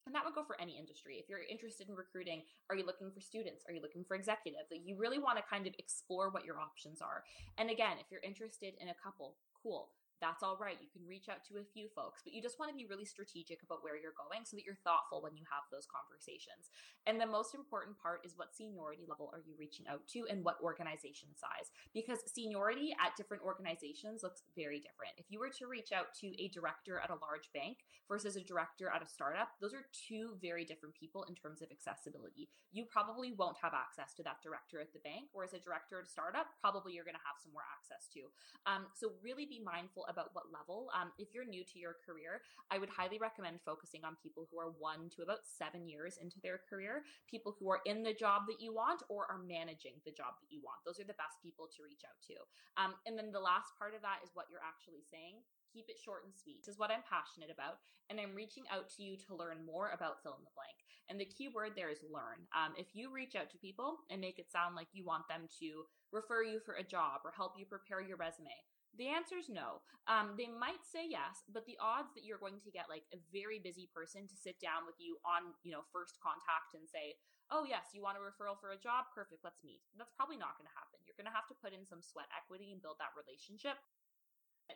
[0.08, 1.20] and that would go for any industry.
[1.20, 2.40] If you're interested in recruiting,
[2.70, 3.68] are you looking for students?
[3.68, 4.72] Are you looking for executives?
[4.72, 7.28] Like you really want to kind of explore what your options are.
[7.60, 10.76] And again, if you're interested in a couple, cool that's all right.
[10.80, 13.06] You can reach out to a few folks, but you just want to be really
[13.06, 16.74] strategic about where you're going so that you're thoughtful when you have those conversations.
[17.06, 20.42] And the most important part is what seniority level are you reaching out to and
[20.42, 21.70] what organization size?
[21.94, 25.14] Because seniority at different organizations looks very different.
[25.16, 28.42] If you were to reach out to a director at a large bank versus a
[28.42, 32.50] director at a startup, those are two very different people in terms of accessibility.
[32.72, 36.06] You probably won't have access to that director at the bank, whereas a director at
[36.06, 38.28] a startup, probably you're going to have some more access to.
[38.66, 40.90] Um, so really be mindful about what level.
[40.96, 44.58] Um, if you're new to your career, I would highly recommend focusing on people who
[44.58, 48.48] are one to about seven years into their career, people who are in the job
[48.48, 50.80] that you want or are managing the job that you want.
[50.84, 52.36] Those are the best people to reach out to.
[52.80, 56.00] Um, and then the last part of that is what you're actually saying keep it
[56.00, 56.64] short and sweet.
[56.64, 59.92] This is what I'm passionate about, and I'm reaching out to you to learn more
[59.92, 60.76] about fill in the blank.
[61.08, 62.44] And the key word there is learn.
[62.52, 65.48] Um, if you reach out to people and make it sound like you want them
[65.60, 68.52] to refer you for a job or help you prepare your resume,
[68.96, 69.84] the answer is no.
[70.08, 73.20] Um, they might say yes, but the odds that you're going to get like a
[73.28, 77.20] very busy person to sit down with you on, you know, first contact and say,
[77.52, 79.12] "Oh yes, you want a referral for a job?
[79.12, 81.04] Perfect, let's meet." That's probably not going to happen.
[81.04, 83.76] You're going to have to put in some sweat equity and build that relationship.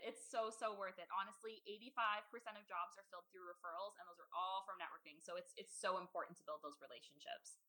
[0.01, 1.09] It's so so worth it.
[1.13, 5.21] Honestly, 85% of jobs are filled through referrals and those are all from networking.
[5.21, 7.61] So it's it's so important to build those relationships.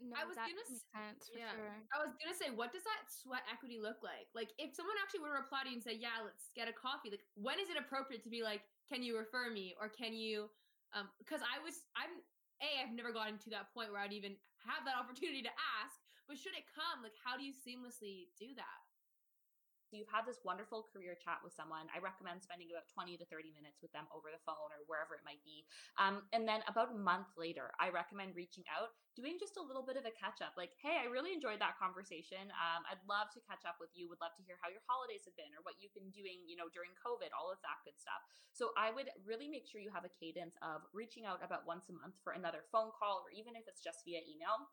[0.00, 1.52] No, I was gonna sense yeah.
[1.54, 1.74] sure.
[1.94, 4.28] I was gonna say, what does that sweat equity look like?
[4.34, 6.72] Like, if someone actually were to reply to you and say, "Yeah, let's get a
[6.72, 10.12] coffee," like, when is it appropriate to be like, "Can you refer me?" or "Can
[10.14, 10.50] you?"
[10.92, 12.20] Um, because I was, I'm
[12.60, 15.52] a, I've never gotten to that point where I'd even have that opportunity to
[15.82, 15.96] ask.
[16.28, 18.81] But should it come, like, how do you seamlessly do that?
[19.92, 21.84] So you've had this wonderful career chat with someone.
[21.92, 25.12] I recommend spending about 20 to 30 minutes with them over the phone or wherever
[25.12, 25.68] it might be.
[26.00, 29.84] Um, and then about a month later, I recommend reaching out, doing just a little
[29.84, 30.56] bit of a catch up.
[30.56, 32.48] Like, hey, I really enjoyed that conversation.
[32.56, 34.08] Um, I'd love to catch up with you.
[34.08, 36.56] Would love to hear how your holidays have been or what you've been doing, you
[36.56, 38.24] know, during COVID, all of that good stuff.
[38.56, 41.92] So I would really make sure you have a cadence of reaching out about once
[41.92, 44.72] a month for another phone call or even if it's just via email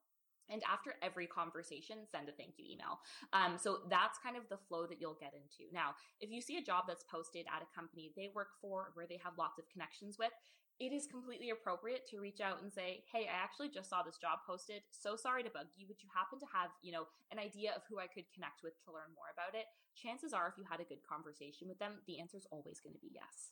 [0.49, 2.99] and after every conversation, send a thank you email.
[3.33, 5.71] Um, so that's kind of the flow that you'll get into.
[5.73, 9.07] Now, if you see a job that's posted at a company they work for, where
[9.07, 10.31] they have lots of connections with,
[10.79, 14.17] it is completely appropriate to reach out and say, "Hey, I actually just saw this
[14.17, 14.81] job posted.
[14.91, 15.87] So sorry to bug you.
[15.87, 18.79] Would you happen to have, you know, an idea of who I could connect with
[18.85, 22.01] to learn more about it?" Chances are, if you had a good conversation with them,
[22.07, 23.51] the answer is always going to be yes.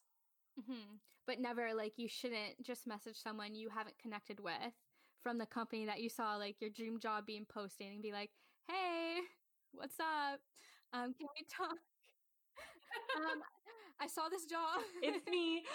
[0.55, 4.73] hmm But never like you shouldn't just message someone you haven't connected with
[5.21, 8.31] from the company that you saw like your dream job being posted and be like,
[8.67, 9.19] "Hey,
[9.71, 10.39] what's up?
[10.93, 11.77] Um, can we talk?
[13.17, 13.41] um,
[13.99, 14.81] I saw this job.
[15.01, 15.65] It's me.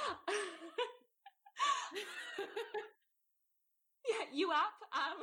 [4.09, 4.79] yeah, you up?
[4.95, 5.19] Um,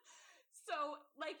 [0.68, 1.40] so like,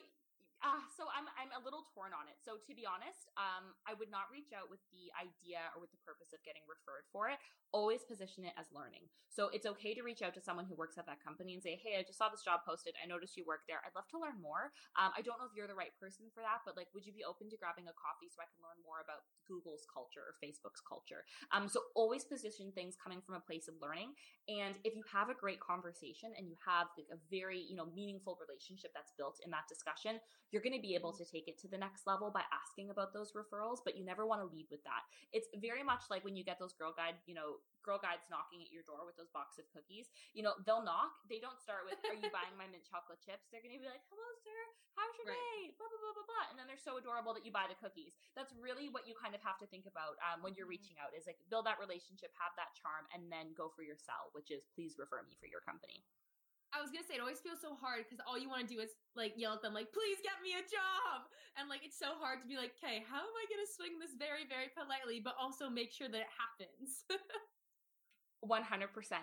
[0.64, 2.40] uh, so I'm I'm a little torn on it.
[2.40, 5.92] So to be honest, um, I would not reach out with the idea or with
[5.92, 7.40] the purpose of getting referred for it.
[7.74, 9.10] Always position it as learning.
[9.34, 11.74] So it's okay to reach out to someone who works at that company and say,
[11.74, 12.94] "Hey, I just saw this job posted.
[13.02, 13.82] I noticed you work there.
[13.82, 14.70] I'd love to learn more.
[14.94, 17.10] Um, I don't know if you're the right person for that, but like, would you
[17.10, 20.38] be open to grabbing a coffee so I can learn more about Google's culture or
[20.38, 24.14] Facebook's culture?" Um, so always position things coming from a place of learning.
[24.46, 27.90] And if you have a great conversation and you have like a very, you know,
[27.90, 30.22] meaningful relationship that's built in that discussion,
[30.54, 33.10] you're going to be able to take it to the next level by asking about
[33.10, 35.02] those referrals, but you never want to lead with that.
[35.34, 38.64] It's very much like when you get those girl guide, you know, girl guides knocking
[38.64, 40.08] at your door with those box of cookies.
[40.32, 41.20] You know, they'll knock.
[41.28, 43.90] They don't start with, "Are you buying my mint chocolate chips?" They're going to be
[43.92, 44.60] like, "Hello, sir.
[44.96, 45.68] How's your Right.
[45.68, 46.44] day?" Blah blah blah blah blah.
[46.50, 48.16] And then they're so adorable that you buy the cookies.
[48.32, 50.80] That's really what you kind of have to think about um, when you're Mhm.
[50.80, 51.12] reaching out.
[51.12, 54.50] Is like build that relationship, have that charm, and then go for your sell, which
[54.50, 56.04] is please refer me for your company.
[56.72, 58.80] I was gonna say it always feels so hard because all you want to do
[58.80, 62.18] is like yell at them like, "Please get me a job!" And like it's so
[62.18, 65.36] hard to be like, "Okay, how am I gonna swing this very, very politely, but
[65.38, 67.04] also make sure that it happens?"
[68.48, 68.60] 100%.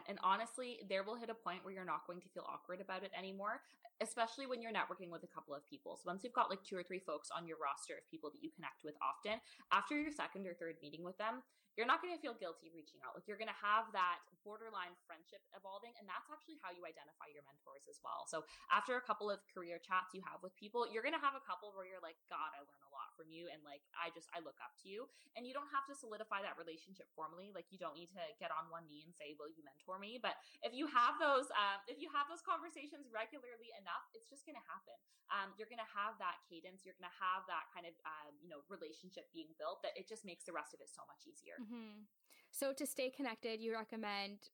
[0.08, 3.04] And honestly, there will hit a point where you're not going to feel awkward about
[3.04, 3.62] it anymore,
[4.02, 5.98] especially when you're networking with a couple of people.
[5.98, 8.44] So once you've got like two or three folks on your roster of people that
[8.44, 9.40] you connect with often,
[9.72, 11.44] after your second or third meeting with them,
[11.80, 13.16] you're not going to feel guilty reaching out.
[13.16, 15.94] Like you're going to have that borderline friendship evolving.
[16.02, 18.26] And that's actually how you identify your mentors as well.
[18.28, 21.38] So after a couple of career chats you have with people, you're going to have
[21.38, 23.48] a couple where you're like, God, I learn a lot from you.
[23.48, 25.08] And like, I just, I look up to you.
[25.38, 27.54] And you don't have to solidify that relationship formally.
[27.54, 30.20] Like you don't need to get on one knee and say, will you mentor me?
[30.20, 34.44] But if you have those, um, if you have those conversations regularly enough, it's just
[34.44, 34.98] going to happen.
[35.32, 36.84] Um, you're going to have that cadence.
[36.84, 40.10] You're going to have that kind of, um, you know, relationship being built that it
[40.10, 41.56] just makes the rest of it so much easier.
[41.62, 42.04] Hmm
[42.52, 44.50] So to stay connected, you recommend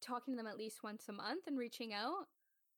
[0.00, 2.26] talking to them at least once a month and reaching out.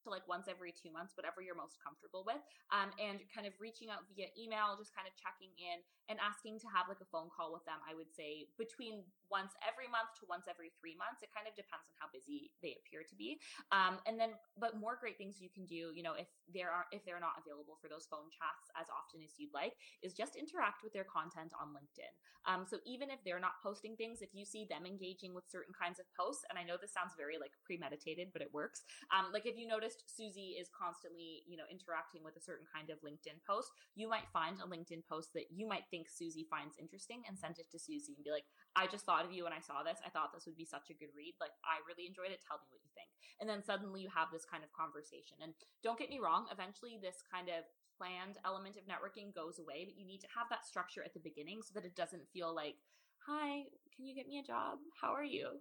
[0.03, 2.43] to like once every two months, whatever you're most comfortable with.
[2.75, 5.79] Um, and kind of reaching out via email, just kind of checking in
[6.11, 7.79] and asking to have like a phone call with them.
[7.87, 11.25] I would say between once every month to once every three months.
[11.25, 13.41] It kind of depends on how busy they appear to be.
[13.73, 16.85] Um, and then, but more great things you can do, you know, if there are
[16.93, 19.73] if they're not available for those phone chats as often as you'd like,
[20.05, 22.13] is just interact with their content on LinkedIn.
[22.45, 25.73] Um, so even if they're not posting things, if you see them engaging with certain
[25.73, 28.83] kinds of posts, and I know this sounds very like premeditated, but it works.
[29.15, 32.91] Um, like if you noticed Susie is constantly, you know, interacting with a certain kind
[32.91, 36.77] of LinkedIn post, you might find a LinkedIn post that you might think Susie finds
[36.77, 39.53] interesting and send it to Susie and be like, I just thought of you when
[39.53, 40.01] I saw this.
[40.01, 41.37] I thought this would be such a good read.
[41.41, 42.41] Like, I really enjoyed it.
[42.41, 43.13] Tell me what you think.
[43.41, 45.37] And then suddenly you have this kind of conversation.
[45.45, 45.53] And
[45.85, 47.69] don't get me wrong, eventually this kind of
[48.01, 51.21] planned element of networking goes away, but you need to have that structure at the
[51.21, 52.81] beginning so that it doesn't feel like,
[53.21, 54.79] hi, can you get me a job?
[55.01, 55.61] How are you?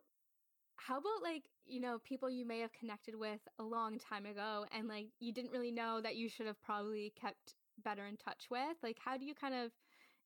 [0.75, 4.65] How about like, you know, people you may have connected with a long time ago
[4.75, 8.45] and like you didn't really know that you should have probably kept better in touch
[8.49, 8.77] with?
[8.81, 9.71] Like, how do you kind of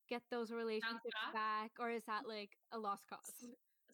[0.09, 1.33] get those relationships back?
[1.33, 1.71] back?
[1.79, 2.29] or is that mm.
[2.29, 3.31] like a lost cause?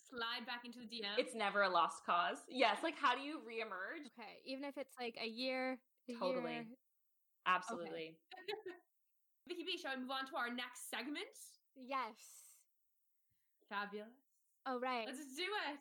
[0.09, 1.17] Slide back into the DM.
[1.17, 2.37] It's never a lost cause.
[2.49, 4.07] Yes, like how do you reemerge?
[4.17, 5.77] Okay, even if it's like a year.
[6.09, 6.53] A totally.
[6.53, 6.65] Year.
[7.47, 8.15] Absolutely.
[8.33, 8.77] Okay.
[9.47, 11.25] Vicky B, shall we move on to our next segment?
[11.75, 12.51] Yes.
[13.69, 14.11] Fabulous.
[14.65, 15.05] Oh, right.
[15.07, 15.79] Let's do it.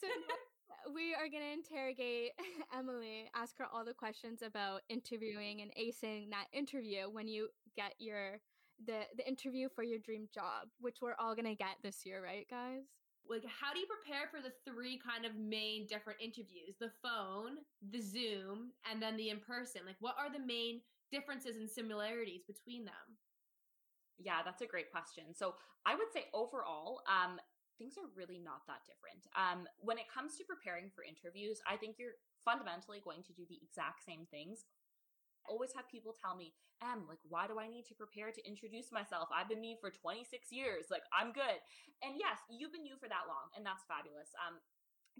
[0.00, 0.06] So
[0.94, 2.32] we are going to interrogate
[2.76, 7.94] Emily, ask her all the questions about interviewing and acing that interview when you get
[7.98, 8.38] your
[8.86, 12.22] the the interview for your dream job, which we're all going to get this year,
[12.22, 12.84] right, guys?
[13.28, 16.74] Like how do you prepare for the three kind of main different interviews?
[16.80, 19.82] The phone, the Zoom, and then the in person.
[19.86, 23.16] Like what are the main differences and similarities between them?
[24.18, 25.34] Yeah, that's a great question.
[25.34, 25.54] So
[25.86, 27.38] I would say overall, um,
[27.78, 29.26] things are really not that different.
[29.34, 33.42] Um, when it comes to preparing for interviews, I think you're fundamentally going to do
[33.48, 34.66] the exact same things
[35.48, 38.90] always have people tell me, Em, like, why do I need to prepare to introduce
[38.90, 39.30] myself?
[39.30, 40.90] I've been me for 26 years.
[40.90, 41.62] Like, I'm good.
[42.02, 44.34] And yes, you've been you for that long, and that's fabulous.
[44.42, 44.58] Um,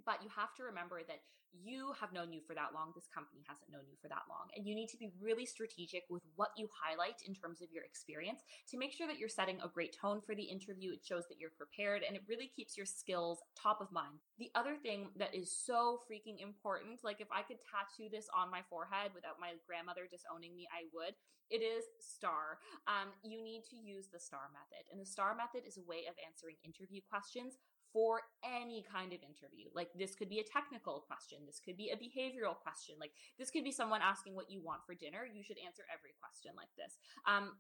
[0.05, 1.21] but you have to remember that
[1.53, 2.93] you have known you for that long.
[2.95, 4.49] This company hasn't known you for that long.
[4.57, 7.85] And you need to be really strategic with what you highlight in terms of your
[7.85, 8.41] experience
[8.73, 10.93] to make sure that you're setting a great tone for the interview.
[10.93, 14.17] It shows that you're prepared and it really keeps your skills top of mind.
[14.39, 18.51] The other thing that is so freaking important, like if I could tattoo this on
[18.51, 21.15] my forehead without my grandmother disowning me, I would.
[21.53, 22.57] It is STAR.
[22.89, 24.89] Um, you need to use the STAR method.
[24.89, 27.61] And the STAR method is a way of answering interview questions
[27.93, 29.69] for any kind of interview.
[29.75, 33.51] Like this could be a technical question, this could be a behavioral question, like this
[33.51, 35.27] could be someone asking what you want for dinner.
[35.29, 36.97] You should answer every question like this.
[37.27, 37.57] Um,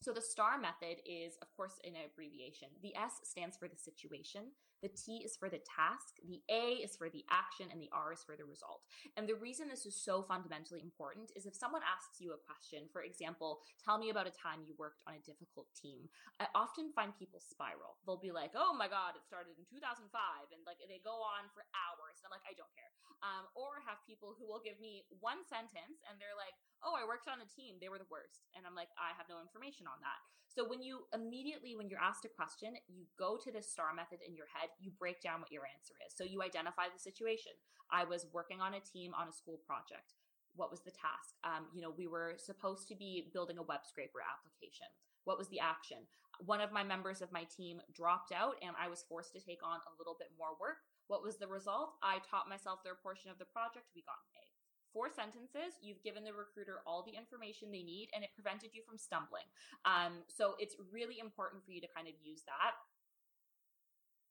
[0.00, 2.68] so the STAR method is, of course, an abbreviation.
[2.82, 4.52] The S stands for the situation.
[4.84, 6.20] The T is for the task.
[6.20, 8.84] The A is for the action and the R is for the result.
[9.16, 12.84] And the reason this is so fundamentally important is if someone asks you a question,
[12.92, 16.12] for example, tell me about a time you worked on a difficult team.
[16.36, 17.96] I often find people spiral.
[18.04, 20.12] They'll be like, oh my God, it started in 2005.
[20.52, 22.20] And like they go on for hours.
[22.20, 22.92] And I'm like, I don't care.
[23.24, 26.52] Um, or have people who will give me one sentence and they're like,
[26.84, 27.80] oh, I worked on a team.
[27.80, 28.44] They were the worst.
[28.52, 30.20] And I'm like, I have no information on that.
[30.56, 34.24] So when you immediately, when you're asked a question, you go to this star method
[34.24, 36.16] in your head, you break down what your answer is.
[36.16, 37.52] So you identify the situation.
[37.92, 40.16] I was working on a team on a school project.
[40.56, 41.36] What was the task?
[41.44, 44.88] Um, you know, we were supposed to be building a web scraper application.
[45.28, 46.08] What was the action?
[46.40, 49.60] One of my members of my team dropped out and I was forced to take
[49.60, 50.88] on a little bit more work.
[51.12, 52.00] What was the result?
[52.00, 53.92] I taught myself their portion of the project.
[53.92, 54.55] We got an A
[54.92, 58.82] four sentences, you've given the recruiter all the information they need and it prevented you
[58.86, 59.46] from stumbling.
[59.84, 62.74] Um, so it's really important for you to kind of use that.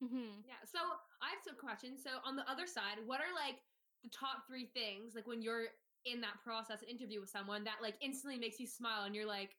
[0.04, 0.44] Mm-hmm.
[0.44, 0.60] Yeah.
[0.68, 0.80] So
[1.24, 2.04] I have some questions.
[2.04, 3.64] So on the other side, what are like
[4.04, 5.72] the top three things, like when you're
[6.04, 9.56] in that process interview with someone that like instantly makes you smile and you're like,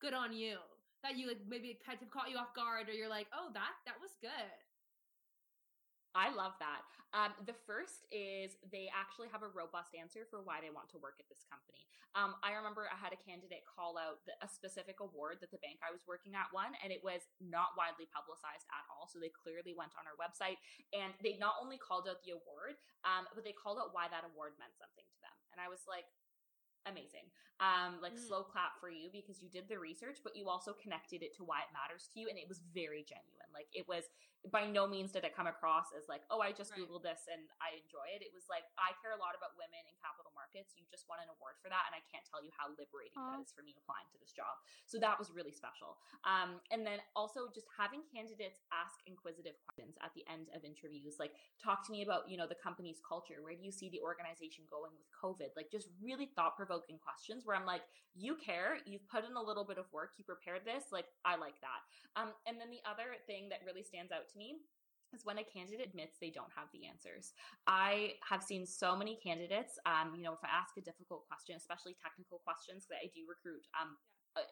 [0.00, 0.60] good on you?
[1.02, 3.74] That you like maybe kind of caught you off guard or you're like, oh, that
[3.86, 4.58] that was good.
[6.16, 6.82] I love that.
[7.16, 11.00] Um, the first is they actually have a robust answer for why they want to
[11.00, 11.88] work at this company.
[12.12, 15.60] Um, I remember I had a candidate call out the, a specific award that the
[15.64, 19.08] bank I was working at won, and it was not widely publicized at all.
[19.08, 20.60] So they clearly went on our website
[20.92, 22.76] and they not only called out the award,
[23.08, 25.36] um, but they called out why that award meant something to them.
[25.52, 26.08] And I was like,
[26.90, 27.30] amazing.
[27.60, 28.22] Um, like Mm.
[28.30, 31.44] slow clap for you because you did the research, but you also connected it to
[31.44, 33.50] why it matters to you, and it was very genuine.
[33.52, 34.06] Like it was
[34.54, 36.78] by no means did it come across as like, oh, I just Right.
[36.86, 38.22] googled this and I enjoy it.
[38.22, 40.78] It was like I care a lot about women in capital markets.
[40.78, 43.34] You just won an award for that, and I can't tell you how liberating Aw.
[43.34, 44.54] that is for me applying to this job.
[44.86, 45.98] So that was really special.
[46.22, 51.18] Um, and then also just having candidates ask inquisitive questions at the end of interviews,
[51.18, 53.42] like talk to me about you know the company's culture.
[53.42, 55.58] Where do you see the organization going with COVID?
[55.58, 57.82] Like just really thought provoking questions where I'm like,
[58.14, 60.90] you care, you've put in a little bit of work, you prepared this.
[60.92, 61.82] Like I like that.
[62.14, 64.62] Um, and then the other thing that really stands out to me
[65.14, 67.32] is when a candidate admits they don't have the answers.
[67.66, 71.56] I have seen so many candidates, um, you know, if I ask a difficult question,
[71.56, 73.96] especially technical questions that I do recruit, um,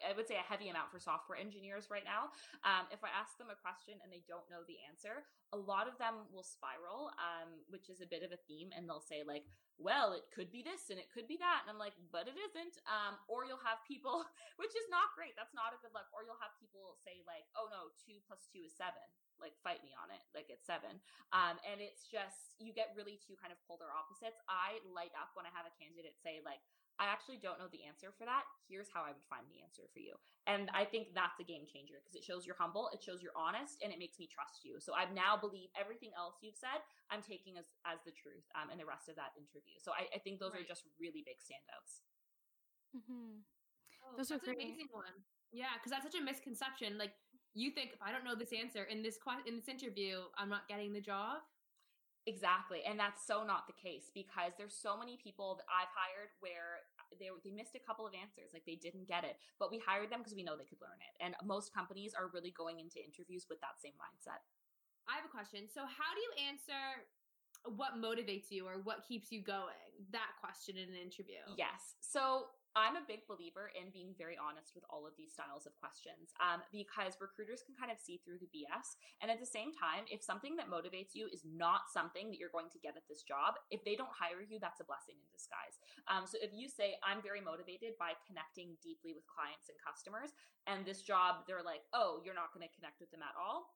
[0.03, 2.31] I- would say a heavy amount for software engineers right now.
[2.65, 5.87] Um, if I ask them a question and they don't know the answer, a lot
[5.87, 9.23] of them will spiral, um, which is a bit of a theme, and they'll say
[9.23, 9.45] like,
[9.77, 12.35] "Well, it could be this and it could be that," and I'm like, "But it
[12.37, 14.25] isn't." Um, or you'll have people,
[14.61, 15.35] which is not great.
[15.37, 16.09] That's not a good luck.
[16.11, 19.05] Or you'll have people say like, "Oh no, two plus two is seven.
[19.39, 20.23] Like, fight me on it.
[20.33, 20.99] Like it's seven.
[21.31, 24.41] Um, and it's just you get really two kind of polar opposites.
[24.49, 26.61] I light up when I have a candidate say like.
[26.99, 28.43] I actually don't know the answer for that.
[28.67, 30.17] Here's how I would find the answer for you.
[30.49, 33.37] And I think that's a game changer because it shows you're humble, it shows you're
[33.37, 34.81] honest, and it makes me trust you.
[34.81, 36.81] So I now believe everything else you've said,
[37.13, 39.77] I'm taking as as the truth um, in the rest of that interview.
[39.77, 42.01] So I, I think those are just really big standouts.
[42.93, 43.43] hmm
[44.03, 44.61] Oh, Those are that's an great.
[44.61, 45.13] amazing one.
[45.51, 46.97] Yeah, because that's such a misconception.
[46.97, 47.13] Like
[47.53, 50.49] you think if I don't know this answer in this que- in this interview, I'm
[50.49, 51.41] not getting the job.
[52.27, 52.83] Exactly.
[52.83, 56.83] And that's so not the case because there's so many people that I've hired where
[57.15, 60.11] they they missed a couple of answers, like they didn't get it, but we hired
[60.11, 61.15] them because we know they could learn it.
[61.23, 64.43] And most companies are really going into interviews with that same mindset.
[65.07, 65.71] I have a question.
[65.71, 67.07] So how do you answer
[67.63, 69.95] what motivates you or what keeps you going?
[70.11, 71.39] That question in an interview.
[71.55, 71.95] Yes.
[72.03, 75.73] So I'm a big believer in being very honest with all of these styles of
[75.81, 79.01] questions um, because recruiters can kind of see through the BS.
[79.17, 82.53] And at the same time, if something that motivates you is not something that you're
[82.53, 85.25] going to get at this job, if they don't hire you, that's a blessing in
[85.33, 85.81] disguise.
[86.05, 90.37] Um, so if you say, I'm very motivated by connecting deeply with clients and customers,
[90.69, 93.73] and this job, they're like, oh, you're not going to connect with them at all.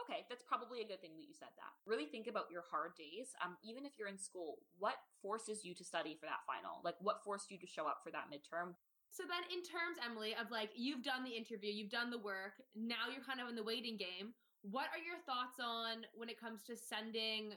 [0.00, 1.72] Okay, that's probably a good thing that you said that.
[1.84, 3.36] Really think about your hard days.
[3.44, 6.80] Um, even if you're in school, what forces you to study for that final?
[6.80, 8.72] Like, what forced you to show up for that midterm?
[9.12, 12.56] So then in terms, Emily, of like you've done the interview, you've done the work,
[12.74, 14.32] now you're kind of in the waiting game.
[14.64, 17.52] What are your thoughts on when it comes to sending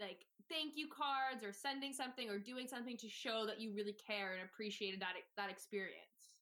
[0.00, 3.92] like thank you cards or sending something or doing something to show that you really
[3.92, 6.33] care and appreciated that that experience?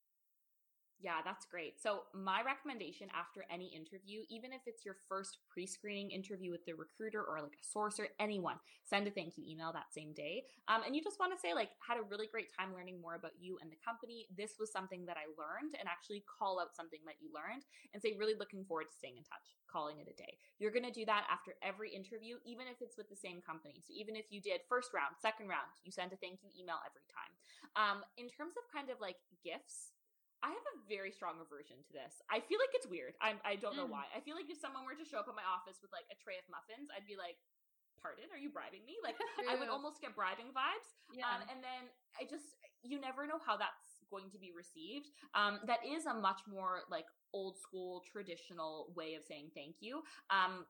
[1.03, 1.83] Yeah, that's great.
[1.83, 6.63] So, my recommendation after any interview, even if it's your first pre screening interview with
[6.65, 10.47] the recruiter or like a sourcer, anyone, send a thank you email that same day.
[10.71, 13.19] Um, and you just want to say, like, had a really great time learning more
[13.19, 14.31] about you and the company.
[14.39, 17.99] This was something that I learned, and actually call out something that you learned and
[17.99, 20.39] say, really looking forward to staying in touch, calling it a day.
[20.63, 23.83] You're going to do that after every interview, even if it's with the same company.
[23.83, 26.79] So, even if you did first round, second round, you send a thank you email
[26.87, 27.35] every time.
[27.75, 29.91] Um, in terms of kind of like gifts,
[30.43, 32.19] I have a very strong aversion to this.
[32.27, 33.15] I feel like it's weird.
[33.23, 33.95] I'm, I don't know Mm.
[33.95, 34.11] why.
[34.11, 36.19] I feel like if someone were to show up at my office with like a
[36.19, 37.39] tray of muffins, I'd be like,
[38.03, 38.27] "Pardon?
[38.35, 39.15] Are you bribing me?" Like
[39.51, 40.89] I would almost get bribing vibes.
[41.15, 41.31] Yeah.
[41.31, 41.89] Um, and then
[42.19, 45.09] I just you never know how that's going to be received.
[45.39, 50.03] Um, that is a much more like old school traditional way of saying thank you.
[50.29, 50.67] Um,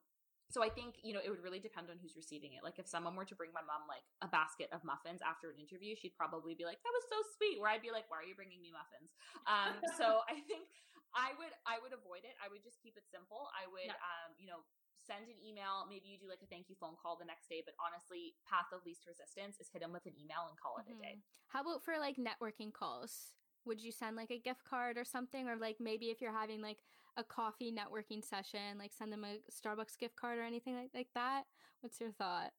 [0.53, 2.63] so I think you know it would really depend on who's receiving it.
[2.63, 5.57] Like if someone were to bring my mom like a basket of muffins after an
[5.57, 8.29] interview, she'd probably be like, "That was so sweet." Where I'd be like, "Why are
[8.29, 9.17] you bringing me muffins?"
[9.49, 10.69] Um, so I think
[11.17, 12.37] I would I would avoid it.
[12.39, 13.49] I would just keep it simple.
[13.57, 14.63] I would um, you know
[15.03, 15.89] send an email.
[15.89, 17.65] Maybe you do like a thank you phone call the next day.
[17.65, 20.87] But honestly, path of least resistance is hit them with an email and call it
[20.87, 21.19] a day.
[21.19, 21.27] Mhm.
[21.49, 23.35] How about for like networking calls?
[23.65, 25.49] Would you send like a gift card or something?
[25.49, 26.79] Or like maybe if you're having like
[27.17, 31.09] a coffee networking session, like send them a Starbucks gift card or anything like, like
[31.15, 31.45] that?
[31.81, 32.53] What's your thought?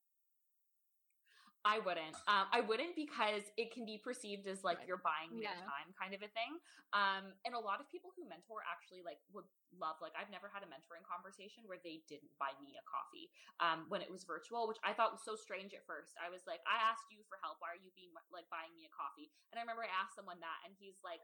[1.63, 2.15] I wouldn't.
[2.27, 4.87] Um, I wouldn't because it can be perceived as like Right.
[4.87, 5.55] you're buying me Yeah.
[5.63, 6.59] time kind of a thing.
[6.91, 10.51] Um, and a lot of people who mentor actually like would love like I've never
[10.51, 13.31] had a mentoring conversation where they didn't buy me a coffee
[13.63, 16.19] um, when it was virtual, which I thought was so strange at first.
[16.19, 17.63] I was like, I asked you for help.
[17.63, 19.31] Why are you being like buying me a coffee?
[19.51, 21.23] And I remember I asked someone that, and he's like.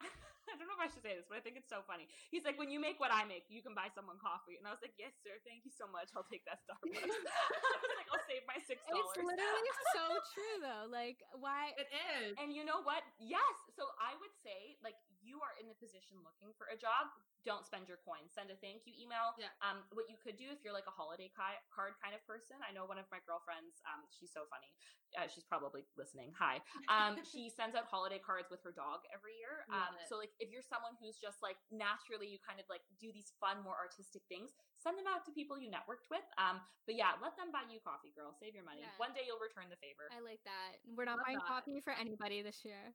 [0.46, 2.06] I don't know if I should say this, but I think it's so funny.
[2.30, 4.56] He's like, when you make what I make, you can buy someone coffee.
[4.56, 5.36] And I was like, yes, sir.
[5.42, 6.14] Thank you so much.
[6.14, 6.96] I'll take that Starbucks.
[7.02, 9.04] I was like, I'll save my six dollars.
[9.10, 10.86] It's literally so true, though.
[10.88, 11.74] Like, why?
[11.76, 11.90] It
[12.22, 12.38] is.
[12.38, 13.02] And you know what?
[13.18, 13.54] Yes.
[13.74, 17.10] So I would say, like, you are in the position looking for a job.
[17.46, 18.34] Don't spend your coins.
[18.34, 19.38] Send a thank you email.
[19.38, 19.54] Yeah.
[19.62, 22.58] Um, what you could do if you're like a holiday ki- card kind of person.
[22.58, 23.78] I know one of my girlfriends.
[23.86, 24.74] Um, she's so funny.
[25.14, 26.34] Uh, she's probably listening.
[26.34, 26.58] Hi.
[26.90, 29.62] Um, she sends out holiday cards with her dog every year.
[29.70, 33.14] Um, so like if you're someone who's just like naturally you kind of like do
[33.14, 34.50] these fun, more artistic things,
[34.82, 36.26] send them out to people you networked with.
[36.42, 36.58] Um,
[36.90, 38.34] but yeah, let them buy you coffee, girl.
[38.34, 38.82] Save your money.
[38.82, 38.90] Yeah.
[38.98, 40.10] One day you'll return the favor.
[40.10, 40.82] I like that.
[40.82, 41.46] We're not Love buying that.
[41.46, 42.90] coffee for anybody this year.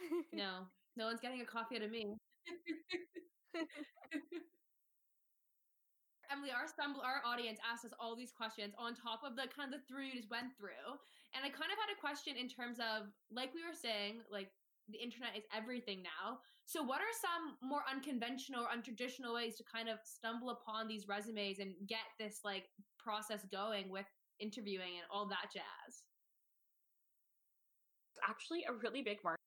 [0.32, 0.66] No,
[0.96, 2.16] no one's getting a coffee out of me.
[6.32, 9.70] Emily, our stumble, our audience asked us all these questions on top of the kind
[9.70, 10.98] of the three you just went through,
[11.36, 14.50] and I kind of had a question in terms of, like we were saying, like
[14.88, 16.40] the internet is everything now.
[16.66, 21.06] So, what are some more unconventional or untraditional ways to kind of stumble upon these
[21.06, 22.66] resumes and get this like
[22.98, 24.08] process going with
[24.40, 26.02] interviewing and all that jazz?
[28.28, 29.43] actually a really big market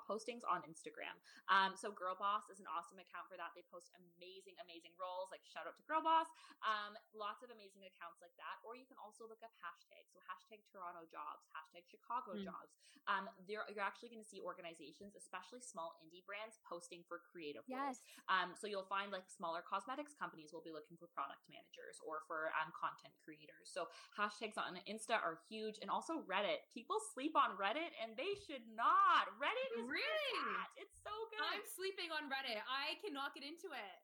[0.00, 1.14] postings on Instagram.
[1.52, 3.52] Um, so Girl Boss is an awesome account for that.
[3.52, 5.28] They post amazing, amazing roles.
[5.28, 6.28] Like shout out to Girl Boss.
[6.64, 8.60] Um, lots of amazing accounts like that.
[8.64, 10.08] Or you can also look up hashtags.
[10.14, 12.44] So hashtag Toronto jobs, hashtag Chicago Mm.
[12.48, 12.72] jobs.
[13.10, 17.66] Um, there you're actually going to see organizations, especially small indie brands, posting for creative
[17.66, 17.98] roles.
[17.98, 18.06] yes.
[18.30, 22.22] Um, so you'll find like smaller cosmetics companies will be looking for product managers or
[22.30, 23.66] for um, content creators.
[23.74, 26.62] So hashtags on Insta are huge, and also Reddit.
[26.70, 29.26] People sleep on Reddit, and they should not.
[29.42, 30.38] Reddit is Really?
[30.78, 31.42] It's so good.
[31.42, 32.62] I'm sleeping on Reddit.
[32.66, 33.96] I cannot get into it.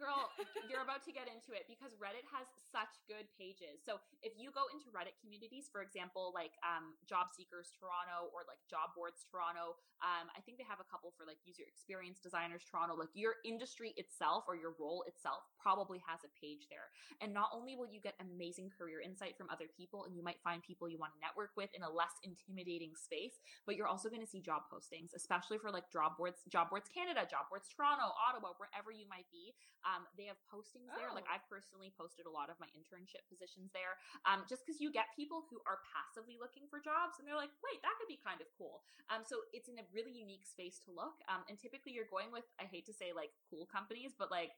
[0.00, 0.32] Girl,
[0.72, 3.84] you're about to get into it because Reddit has such good pages.
[3.84, 8.48] So if you go into Reddit communities, for example, like um, Job Seekers Toronto or
[8.48, 12.16] like Job Boards Toronto, um, I think they have a couple for like user experience
[12.16, 12.96] designers Toronto.
[12.96, 16.88] Like your industry itself or your role itself probably has a page there.
[17.20, 20.40] And not only will you get amazing career insight from other people, and you might
[20.40, 23.36] find people you want to network with in a less intimidating space,
[23.68, 26.88] but you're also going to see job postings, especially for like job boards, job boards
[26.88, 29.52] Canada, job boards Toronto, Ottawa, wherever you might be.
[29.82, 31.10] Um, they have postings there.
[31.14, 31.34] Like Oh.
[31.34, 33.98] I've personally posted a lot of my internship positions there.
[34.26, 37.52] Um, just because you get people who are passively looking for jobs and they're like,
[37.64, 38.82] wait, that could be kind of cool.
[39.10, 41.18] Um, so it's in a really unique space to look.
[41.26, 44.54] Um, and typically you're going with, I hate to say like cool companies, but like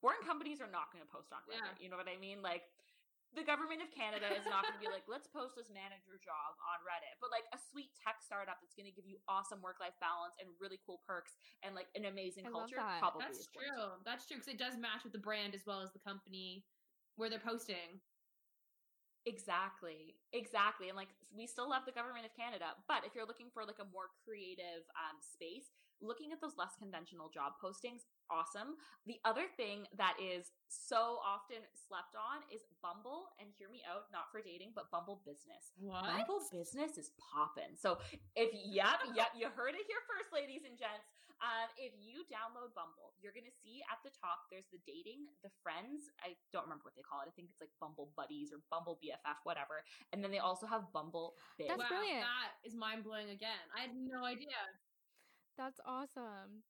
[0.00, 1.76] foreign companies are not going to post on Reddit.
[1.76, 1.82] Yeah.
[1.84, 2.40] You know what I mean?
[2.40, 2.68] Like
[3.38, 6.58] the government of Canada is not going to be like, let's post this manager job
[6.66, 7.14] on Reddit.
[7.22, 10.34] But like a sweet tech startup that's going to give you awesome work life balance
[10.42, 12.98] and really cool perks and like an amazing I love culture, that.
[12.98, 13.78] probably That's is going to.
[13.78, 14.02] true.
[14.02, 16.66] That's true because it does match with the brand as well as the company
[17.14, 18.02] where they're posting.
[19.28, 20.18] Exactly.
[20.34, 20.90] Exactly.
[20.90, 23.78] And like we still love the government of Canada, but if you're looking for like
[23.78, 25.70] a more creative um space,
[26.02, 28.78] looking at those less conventional job postings, awesome.
[29.04, 34.08] The other thing that is so often slept on is Bumble and hear me out,
[34.14, 35.74] not for dating, but Bumble business.
[35.76, 36.06] What?
[36.06, 37.74] Bumble business is popping.
[37.74, 37.98] So
[38.38, 41.10] if yep, yep, you heard it here first, ladies and gents.
[41.40, 45.48] Um, if you download Bumble, you're gonna see at the top there's the dating, the
[45.64, 46.12] friends.
[46.20, 47.32] I don't remember what they call it.
[47.32, 49.80] I think it's like Bumble Buddies or Bumble BFF, whatever.
[50.12, 51.72] And then they also have Bumble Biz.
[51.72, 52.28] That's wow, brilliant.
[52.28, 53.64] That is mind blowing again.
[53.72, 54.60] I had no idea.
[55.56, 56.60] That's awesome.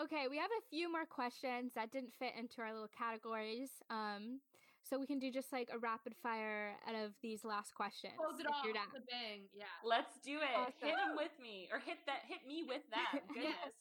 [0.00, 3.68] Okay, we have a few more questions that didn't fit into our little categories.
[3.90, 4.40] Um,
[4.82, 8.14] so we can do just like a rapid fire out of these last questions.
[8.16, 8.64] Close it off.
[8.64, 8.88] you're down.
[8.94, 9.44] The bang.
[9.52, 9.68] Yeah.
[9.84, 10.56] Let's do it.
[10.56, 10.72] Awesome.
[10.80, 12.24] Hit them with me, or hit that.
[12.26, 13.20] Hit me with them.
[13.34, 13.76] Goodness.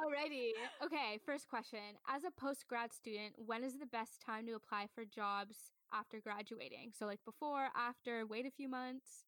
[0.00, 0.56] Alrighty.
[0.82, 2.00] Okay, first question.
[2.08, 6.18] As a post grad student, when is the best time to apply for jobs after
[6.18, 6.92] graduating?
[6.98, 9.27] So, like before, after, wait a few months.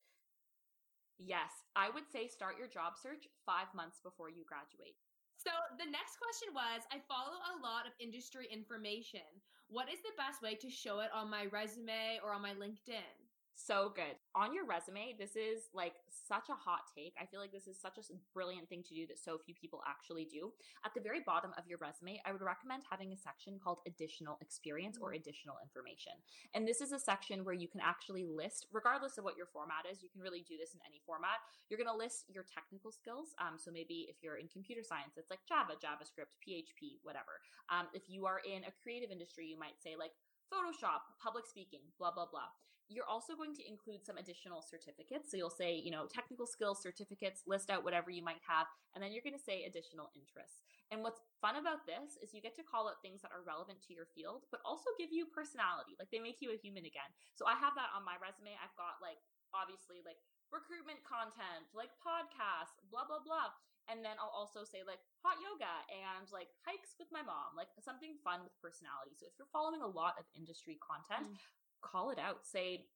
[1.20, 4.96] Yes, I would say start your job search five months before you graduate.
[5.36, 9.24] So the next question was I follow a lot of industry information.
[9.68, 13.29] What is the best way to show it on my resume or on my LinkedIn?
[13.54, 14.16] So good.
[14.34, 17.14] On your resume, this is like such a hot take.
[17.20, 19.84] I feel like this is such a brilliant thing to do that so few people
[19.86, 20.52] actually do.
[20.84, 24.38] At the very bottom of your resume, I would recommend having a section called additional
[24.40, 26.16] experience or additional information.
[26.54, 29.84] And this is a section where you can actually list, regardless of what your format
[29.86, 31.44] is, you can really do this in any format.
[31.68, 33.36] You're going to list your technical skills.
[33.38, 37.44] Um, so maybe if you're in computer science, it's like Java, JavaScript, PHP, whatever.
[37.68, 40.16] Um, if you are in a creative industry, you might say like
[40.50, 42.50] Photoshop, public speaking, blah, blah, blah.
[42.90, 45.30] You're also going to include some additional certificates.
[45.30, 49.00] So you'll say, you know, technical skills certificates, list out whatever you might have, and
[49.00, 50.66] then you're going to say additional interests.
[50.90, 53.78] And what's fun about this is you get to call out things that are relevant
[53.86, 55.94] to your field, but also give you personality.
[55.96, 57.08] Like they make you a human again.
[57.38, 58.58] So I have that on my resume.
[58.58, 59.22] I've got like,
[59.54, 60.18] obviously, like,
[60.50, 63.54] recruitment content, like podcasts, blah, blah, blah.
[63.88, 67.70] And then I'll also say like hot yoga and like hikes with my mom, like
[67.82, 69.18] something fun with personality.
[69.18, 71.38] So if you're following a lot of industry content, mm.
[71.82, 72.46] Call it out.
[72.46, 72.86] Say,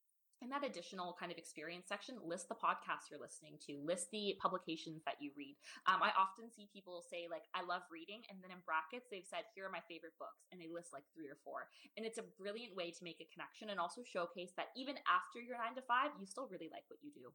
[0.43, 4.37] in that additional kind of experience section, list the podcasts you're listening to, list the
[4.43, 5.57] publications that you read.
[5.89, 8.21] Um, I often see people say, like, I love reading.
[8.29, 10.45] And then in brackets, they've said, here are my favorite books.
[10.53, 11.73] And they list like three or four.
[11.97, 15.41] And it's a brilliant way to make a connection and also showcase that even after
[15.41, 17.33] your nine to five, you still really like what you do.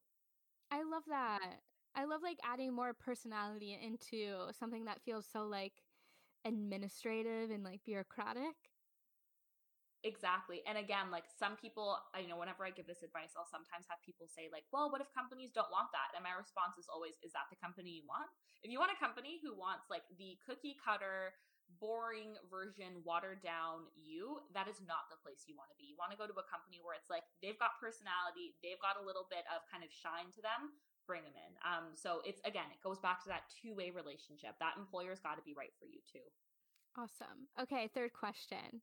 [0.69, 1.65] I love that.
[1.95, 5.81] I love like adding more personality into something that feels so like
[6.45, 8.53] administrative and like bureaucratic.
[10.07, 10.63] Exactly.
[10.63, 13.99] And again, like some people, I know whenever I give this advice, I'll sometimes have
[13.99, 16.15] people say, like, well, what if companies don't want that?
[16.15, 18.31] And my response is always, is that the company you want?
[18.63, 21.35] If you want a company who wants like the cookie cutter,
[21.77, 25.91] boring version, watered down you, that is not the place you want to be.
[25.91, 28.97] You want to go to a company where it's like they've got personality, they've got
[28.97, 31.53] a little bit of kind of shine to them, bring them in.
[31.61, 34.57] Um, so it's again, it goes back to that two way relationship.
[34.63, 36.25] That employer's got to be right for you too.
[36.97, 37.51] Awesome.
[37.59, 38.81] Okay, third question.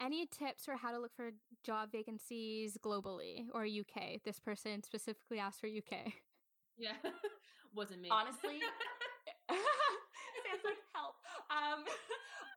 [0.00, 1.30] Any tips for how to look for
[1.62, 4.20] job vacancies globally or UK?
[4.24, 6.12] This person specifically asked for UK.
[6.76, 6.98] Yeah,
[7.74, 8.10] wasn't me.
[8.10, 8.58] Honestly,
[10.50, 11.14] it's like help.
[11.48, 11.86] Um,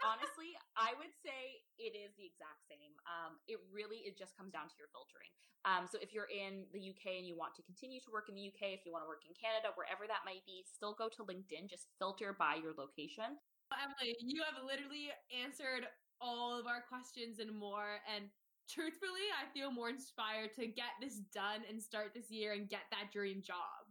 [0.02, 2.98] honestly, I would say it is the exact same.
[3.06, 5.30] Um, it really it just comes down to your filtering.
[5.68, 8.36] Um, so if you're in the UK and you want to continue to work in
[8.40, 11.12] the UK, if you want to work in Canada, wherever that might be, still go
[11.12, 11.68] to LinkedIn.
[11.68, 13.36] Just filter by your location.
[13.68, 15.92] Emily, you have literally answered
[16.22, 18.00] all of our questions and more.
[18.14, 18.26] And
[18.70, 22.90] truthfully, I feel more inspired to get this done and start this year and get
[22.92, 23.88] that dream job.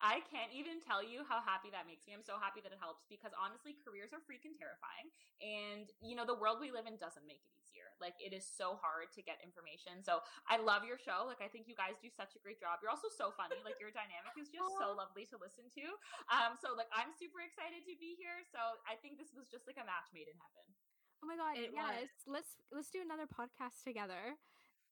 [0.00, 2.16] I can't even tell you how happy that makes me.
[2.16, 5.12] I'm so happy that it helps because honestly, careers are freaking terrifying.
[5.44, 7.92] And, you know, the world we live in doesn't make it easier.
[8.00, 10.00] Like, it is so hard to get information.
[10.00, 11.28] So I love your show.
[11.28, 12.80] Like, I think you guys do such a great job.
[12.80, 13.60] You're also so funny.
[13.60, 15.84] Like, your dynamic is just so lovely to listen to.
[16.32, 18.40] Um, so, like, I'm super excited to be here.
[18.48, 20.64] So I think this was just like a match made in heaven.
[21.20, 21.76] Oh my god, it yes.
[21.76, 22.08] Was.
[22.24, 24.38] Let's let's do another podcast together.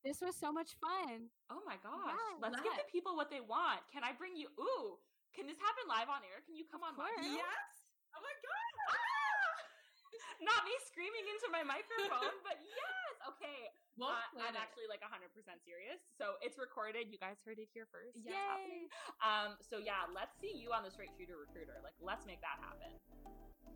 [0.04, 1.32] This was so much fun.
[1.50, 2.14] Oh my gosh.
[2.14, 3.82] Yeah, let's, let's give the people what they want.
[3.90, 5.00] Can I bring you ooh,
[5.34, 6.44] can this happen live on air?
[6.44, 7.24] Can you come of on course.
[7.24, 7.70] Yes.
[8.14, 8.72] Oh my god.
[8.92, 10.42] Ah!
[10.48, 12.97] Not me screaming into my microphone, but yes.
[13.24, 13.72] Okay.
[13.98, 14.62] Well, uh, I'm it.
[14.62, 15.26] actually like 100%
[15.66, 15.98] serious.
[16.14, 17.10] So it's recorded.
[17.10, 18.22] You guys heard it here first.
[18.22, 18.86] Yay.
[19.18, 21.82] Um, so yeah, let's see you on the Straight Shooter Recruiter.
[21.82, 22.94] Like, let's make that happen.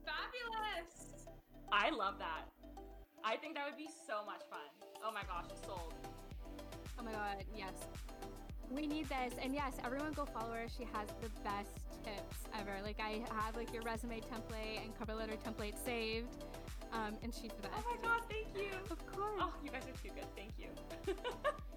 [0.06, 1.26] Fabulous.
[1.74, 2.46] I love that.
[3.24, 4.66] I think that would be so much fun.
[5.02, 5.94] Oh my gosh, sold.
[6.98, 7.74] Oh my god, yes.
[8.70, 9.34] We need this.
[9.42, 10.66] And yes, everyone go follow her.
[10.70, 12.78] She has the best tips ever.
[12.82, 16.44] Like I have like your resume template and cover letter template saved.
[16.92, 17.74] Um, and she's the best.
[17.76, 18.70] Oh my god, thank you.
[18.90, 19.40] Of course.
[19.40, 20.26] Oh, you guys are too good.
[20.36, 20.68] Thank you.